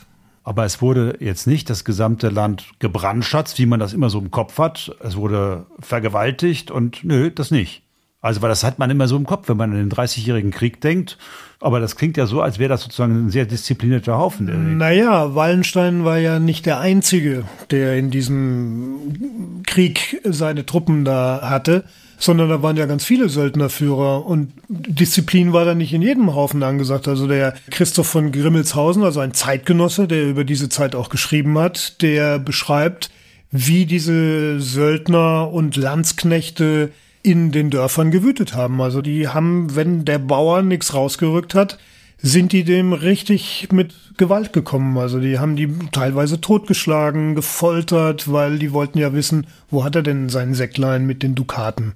[0.45, 4.31] Aber es wurde jetzt nicht das gesamte Land gebrandschatzt, wie man das immer so im
[4.31, 4.97] Kopf hat.
[5.01, 7.82] Es wurde vergewaltigt und nö, das nicht.
[8.23, 10.81] Also, weil das hat man immer so im Kopf, wenn man an den 30-jährigen Krieg
[10.81, 11.19] denkt.
[11.61, 14.79] Aber das klingt ja so, als wäre das sozusagen ein sehr disziplinierter Haufen.
[14.79, 21.85] Naja, Wallenstein war ja nicht der Einzige, der in diesem Krieg seine Truppen da hatte
[22.23, 26.63] sondern da waren ja ganz viele Söldnerführer und Disziplin war da nicht in jedem Haufen
[26.63, 27.09] angesagt.
[27.09, 32.01] Also der Christoph von Grimmelshausen, also ein Zeitgenosse, der über diese Zeit auch geschrieben hat,
[32.01, 33.11] der beschreibt,
[33.51, 36.93] wie diese Söldner und Landsknechte
[37.23, 38.81] in den Dörfern gewütet haben.
[38.81, 41.79] Also die haben, wenn der Bauer nichts rausgerückt hat,
[42.19, 44.97] sind die dem richtig mit Gewalt gekommen.
[44.99, 50.03] Also die haben die teilweise totgeschlagen, gefoltert, weil die wollten ja wissen, wo hat er
[50.03, 51.95] denn seinen Säcklein mit den Dukaten.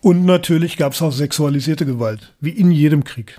[0.00, 3.38] Und natürlich gab es auch sexualisierte Gewalt, wie in jedem Krieg.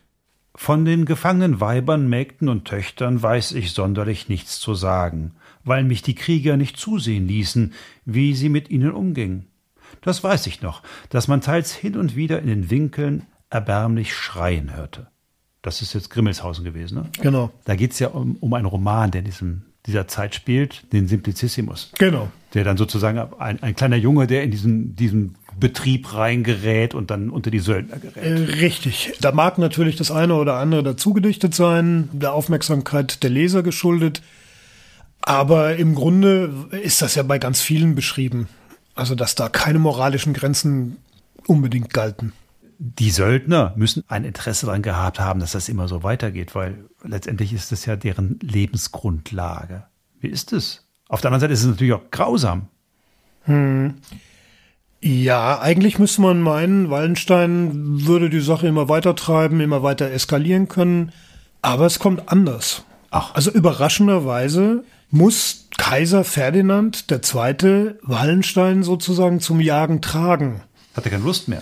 [0.55, 5.31] Von den gefangenen Weibern, Mägden und Töchtern weiß ich sonderlich nichts zu sagen,
[5.63, 7.73] weil mich die Krieger nicht zusehen ließen,
[8.05, 9.47] wie sie mit ihnen umgingen.
[10.01, 14.75] Das weiß ich noch, dass man teils hin und wieder in den Winkeln erbärmlich schreien
[14.75, 15.07] hörte.
[15.61, 17.05] Das ist jetzt Grimmelshausen gewesen, ne?
[17.21, 17.51] Genau.
[17.65, 21.91] Da geht's ja um, um einen Roman, der in diesem, dieser Zeit spielt, den Simplicissimus.
[21.99, 22.31] Genau.
[22.55, 27.29] Der dann sozusagen ein, ein kleiner Junge, der in diesen, diesen Betrieb reingerät und dann
[27.29, 28.23] unter die Söldner gerät.
[28.23, 29.13] Äh, richtig.
[29.21, 34.23] Da mag natürlich das eine oder andere dazugedichtet sein, der Aufmerksamkeit der Leser geschuldet.
[35.21, 38.47] Aber im Grunde ist das ja bei ganz vielen beschrieben.
[38.95, 40.97] Also, dass da keine moralischen Grenzen
[41.47, 42.33] unbedingt galten.
[42.77, 47.53] Die Söldner müssen ein Interesse daran gehabt haben, dass das immer so weitergeht, weil letztendlich
[47.53, 49.83] ist das ja deren Lebensgrundlage.
[50.19, 50.87] Wie ist es?
[51.07, 52.67] Auf der anderen Seite ist es natürlich auch grausam.
[53.43, 53.95] Hm.
[55.01, 60.67] Ja, eigentlich müsste man meinen, Wallenstein würde die Sache immer weiter treiben, immer weiter eskalieren
[60.67, 61.11] können.
[61.61, 62.83] Aber es kommt anders.
[63.09, 63.33] Ach.
[63.33, 67.95] Also überraschenderweise muss Kaiser Ferdinand II.
[68.01, 70.61] Wallenstein sozusagen zum Jagen tragen.
[70.95, 71.61] Hat er keine Lust mehr?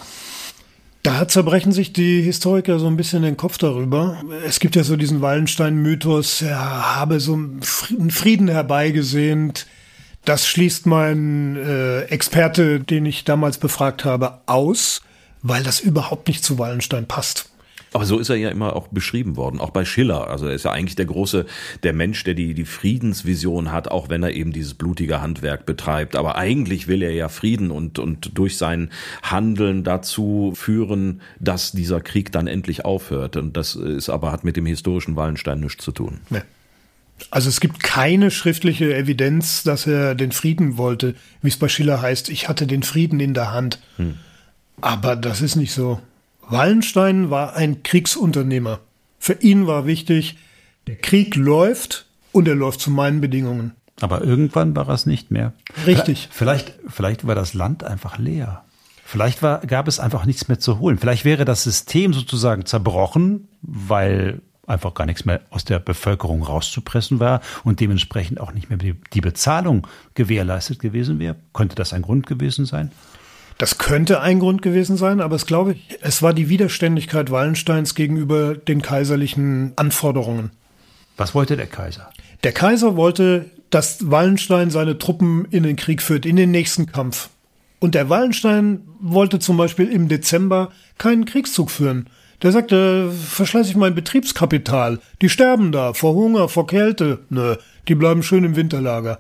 [1.04, 4.22] Da zerbrechen sich die Historiker so ein bisschen den Kopf darüber.
[4.46, 7.62] Es gibt ja so diesen Wallenstein-Mythos, er habe so einen
[8.12, 9.66] Frieden herbeigesehnt.
[10.26, 15.02] Das schließt mein äh, Experte, den ich damals befragt habe, aus,
[15.42, 17.50] weil das überhaupt nicht zu Wallenstein passt.
[17.94, 20.28] Aber so ist er ja immer auch beschrieben worden, auch bei Schiller.
[20.28, 21.46] Also er ist ja eigentlich der große,
[21.84, 26.16] der Mensch, der die, die Friedensvision hat, auch wenn er eben dieses blutige Handwerk betreibt.
[26.16, 28.92] Aber eigentlich will er ja Frieden und, und durch sein
[29.24, 33.38] Handeln dazu führen, dass dieser Krieg dann endlich aufhört.
[33.38, 36.20] Und das ist aber, hat mit dem historischen Wallenstein nichts zu tun.
[36.30, 36.42] Nee.
[37.32, 42.02] Also es gibt keine schriftliche Evidenz, dass er den Frieden wollte, wie es bei Schiller
[42.02, 43.80] heißt, ich hatte den Frieden in der Hand.
[43.98, 44.16] Hm.
[44.80, 46.00] Aber das ist nicht so.
[46.50, 48.80] Wallenstein war ein Kriegsunternehmer.
[49.20, 50.38] Für ihn war wichtig,
[50.88, 53.74] der Krieg läuft und er läuft zu meinen Bedingungen.
[54.02, 55.54] Aber irgendwann war es nicht mehr.
[55.86, 56.30] Richtig.
[56.32, 58.64] Vielleicht, vielleicht war das Land einfach leer.
[59.04, 60.98] Vielleicht war, gab es einfach nichts mehr zu holen.
[60.98, 67.20] Vielleicht wäre das System sozusagen zerbrochen, weil einfach gar nichts mehr aus der Bevölkerung rauszupressen
[67.20, 71.36] war und dementsprechend auch nicht mehr die Bezahlung gewährleistet gewesen wäre.
[71.54, 72.92] Könnte das ein Grund gewesen sein?
[73.60, 77.94] Das könnte ein Grund gewesen sein, aber es glaube ich, es war die Widerständigkeit Wallensteins
[77.94, 80.52] gegenüber den kaiserlichen Anforderungen.
[81.18, 82.10] Was wollte der Kaiser?
[82.46, 87.28] Der Kaiser wollte, dass Wallenstein seine Truppen in den Krieg führt, in den nächsten Kampf.
[87.80, 92.08] Und der Wallenstein wollte zum Beispiel im Dezember keinen Kriegszug führen.
[92.42, 95.00] Der sagte, verschleiße ich mein Betriebskapital.
[95.22, 97.20] Die sterben da, vor Hunger, vor Kälte.
[97.28, 97.58] Nö,
[97.90, 99.20] die bleiben schön im Winterlager.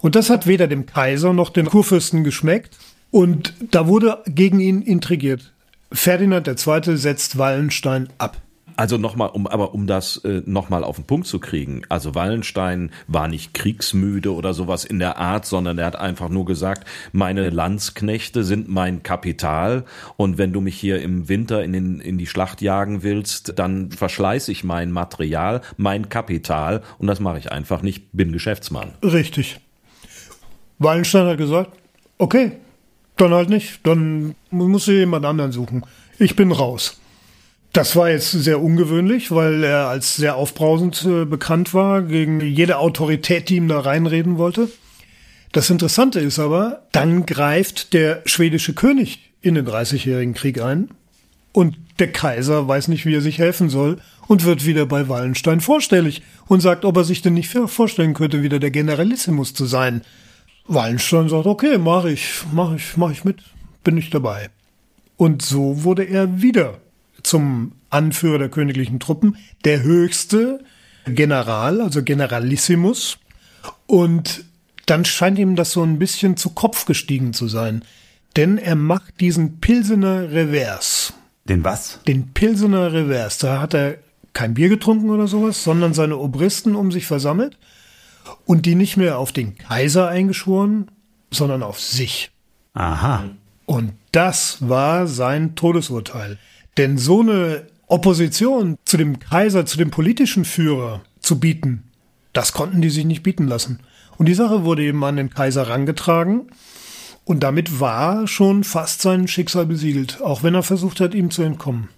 [0.00, 2.78] Und das hat weder dem Kaiser noch dem Kurfürsten geschmeckt.
[3.10, 5.52] Und da wurde gegen ihn intrigiert.
[5.92, 6.96] Ferdinand II.
[6.96, 8.36] setzt Wallenstein ab.
[8.78, 11.82] Also nochmal, um, aber um das äh, nochmal auf den Punkt zu kriegen.
[11.88, 16.44] Also Wallenstein war nicht kriegsmüde oder sowas in der Art, sondern er hat einfach nur
[16.44, 19.84] gesagt, meine Landsknechte sind mein Kapital
[20.18, 23.92] und wenn du mich hier im Winter in, den, in die Schlacht jagen willst, dann
[23.92, 28.92] verschleiße ich mein Material, mein Kapital und das mache ich einfach nicht, bin Geschäftsmann.
[29.02, 29.58] Richtig.
[30.78, 31.70] Wallenstein hat gesagt,
[32.18, 32.52] okay,
[33.16, 33.80] dann halt nicht.
[33.84, 35.84] Dann muss ich jemand anderen suchen.
[36.18, 37.00] Ich bin raus.
[37.72, 42.78] Das war jetzt sehr ungewöhnlich, weil er als sehr aufbrausend äh, bekannt war, gegen jede
[42.78, 44.70] Autorität, die ihm da reinreden wollte.
[45.52, 50.88] Das Interessante ist aber, dann greift der schwedische König in den Dreißigjährigen Krieg ein
[51.52, 55.60] und der Kaiser weiß nicht, wie er sich helfen soll und wird wieder bei Wallenstein
[55.60, 60.02] vorstellig und sagt, ob er sich denn nicht vorstellen könnte, wieder der Generalissimus zu sein.
[60.68, 63.42] Wallenstein sagt, okay, mach ich, mach ich, mach ich mit,
[63.84, 64.50] bin ich dabei.
[65.16, 66.78] Und so wurde er wieder
[67.22, 70.60] zum Anführer der königlichen Truppen, der höchste
[71.06, 73.18] General, also Generalissimus.
[73.86, 74.44] Und
[74.86, 77.82] dann scheint ihm das so ein bisschen zu Kopf gestiegen zu sein.
[78.36, 81.14] Denn er macht diesen Pilsener Revers.
[81.48, 82.00] Den was?
[82.06, 83.38] Den Pilsener Revers.
[83.38, 83.98] Da hat er
[84.32, 87.56] kein Bier getrunken oder sowas, sondern seine Obristen um sich versammelt
[88.44, 90.90] und die nicht mehr auf den Kaiser eingeschworen,
[91.30, 92.30] sondern auf sich.
[92.74, 93.24] Aha.
[93.66, 96.38] Und das war sein Todesurteil.
[96.76, 101.84] Denn so eine Opposition zu dem Kaiser, zu dem politischen Führer zu bieten,
[102.32, 103.80] das konnten die sich nicht bieten lassen.
[104.18, 106.48] Und die Sache wurde eben an den Kaiser rangetragen.
[107.24, 111.42] Und damit war schon fast sein Schicksal besiegelt, auch wenn er versucht hat, ihm zu
[111.42, 111.88] entkommen.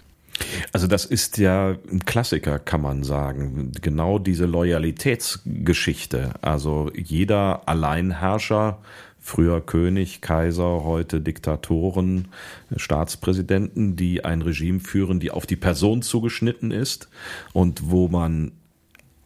[0.72, 3.72] Also das ist ja ein Klassiker, kann man sagen.
[3.80, 6.34] Genau diese Loyalitätsgeschichte.
[6.42, 8.78] Also jeder Alleinherrscher,
[9.18, 12.28] früher König, Kaiser, heute Diktatoren,
[12.76, 17.08] Staatspräsidenten, die ein Regime führen, die auf die Person zugeschnitten ist
[17.52, 18.52] und wo man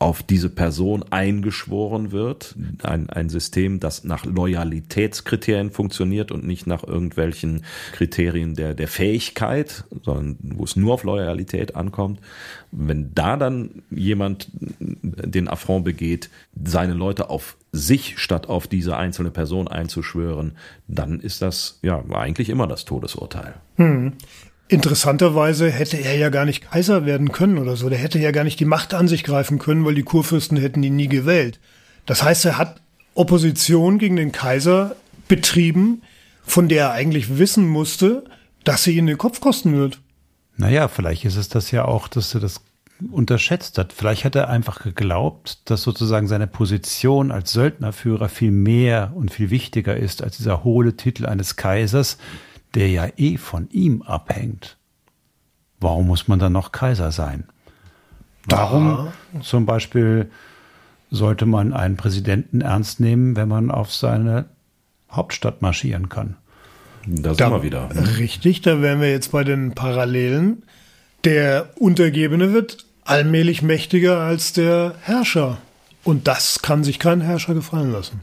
[0.03, 2.57] auf diese Person eingeschworen wird.
[2.83, 9.85] Ein, ein System, das nach Loyalitätskriterien funktioniert und nicht nach irgendwelchen Kriterien der, der Fähigkeit,
[10.03, 12.21] sondern wo es nur auf Loyalität ankommt.
[12.73, 14.49] Wenn da dann jemand
[14.81, 16.31] den Affront begeht,
[16.63, 20.53] seine Leute auf sich statt auf diese einzelne Person einzuschwören,
[20.89, 23.55] dann ist das ja eigentlich immer das Todesurteil.
[23.77, 24.15] Hm.
[24.73, 27.91] Interessanterweise hätte er ja gar nicht Kaiser werden können oder so.
[27.91, 30.83] Der hätte ja gar nicht die Macht an sich greifen können, weil die Kurfürsten hätten
[30.83, 31.61] ihn nie gewählt.
[32.07, 32.81] Das heißt, er hat
[33.15, 34.97] Opposition gegen den Kaiser
[35.29, 36.01] betrieben,
[36.43, 38.25] von der er eigentlich wissen musste,
[38.65, 40.01] dass sie ihn den Kopf kosten wird.
[40.57, 42.63] Naja, vielleicht ist es das ja auch, dass er das
[43.11, 43.93] unterschätzt hat.
[43.93, 49.51] Vielleicht hat er einfach geglaubt, dass sozusagen seine Position als Söldnerführer viel mehr und viel
[49.51, 52.17] wichtiger ist als dieser hohle Titel eines Kaisers,
[52.75, 54.77] der ja eh von ihm abhängt.
[55.81, 57.45] Warum muss man dann noch Kaiser sein?
[58.47, 59.41] Warum da.
[59.41, 60.31] zum Beispiel
[61.11, 64.47] sollte man einen Präsidenten ernst nehmen, wenn man auf seine
[65.11, 66.37] Hauptstadt marschieren kann?
[67.07, 67.91] Da sind wir wieder.
[68.19, 70.63] Richtig, da wären wir jetzt bei den Parallelen.
[71.25, 75.59] Der Untergebene wird allmählich mächtiger als der Herrscher.
[76.05, 78.21] Und das kann sich kein Herrscher gefallen lassen.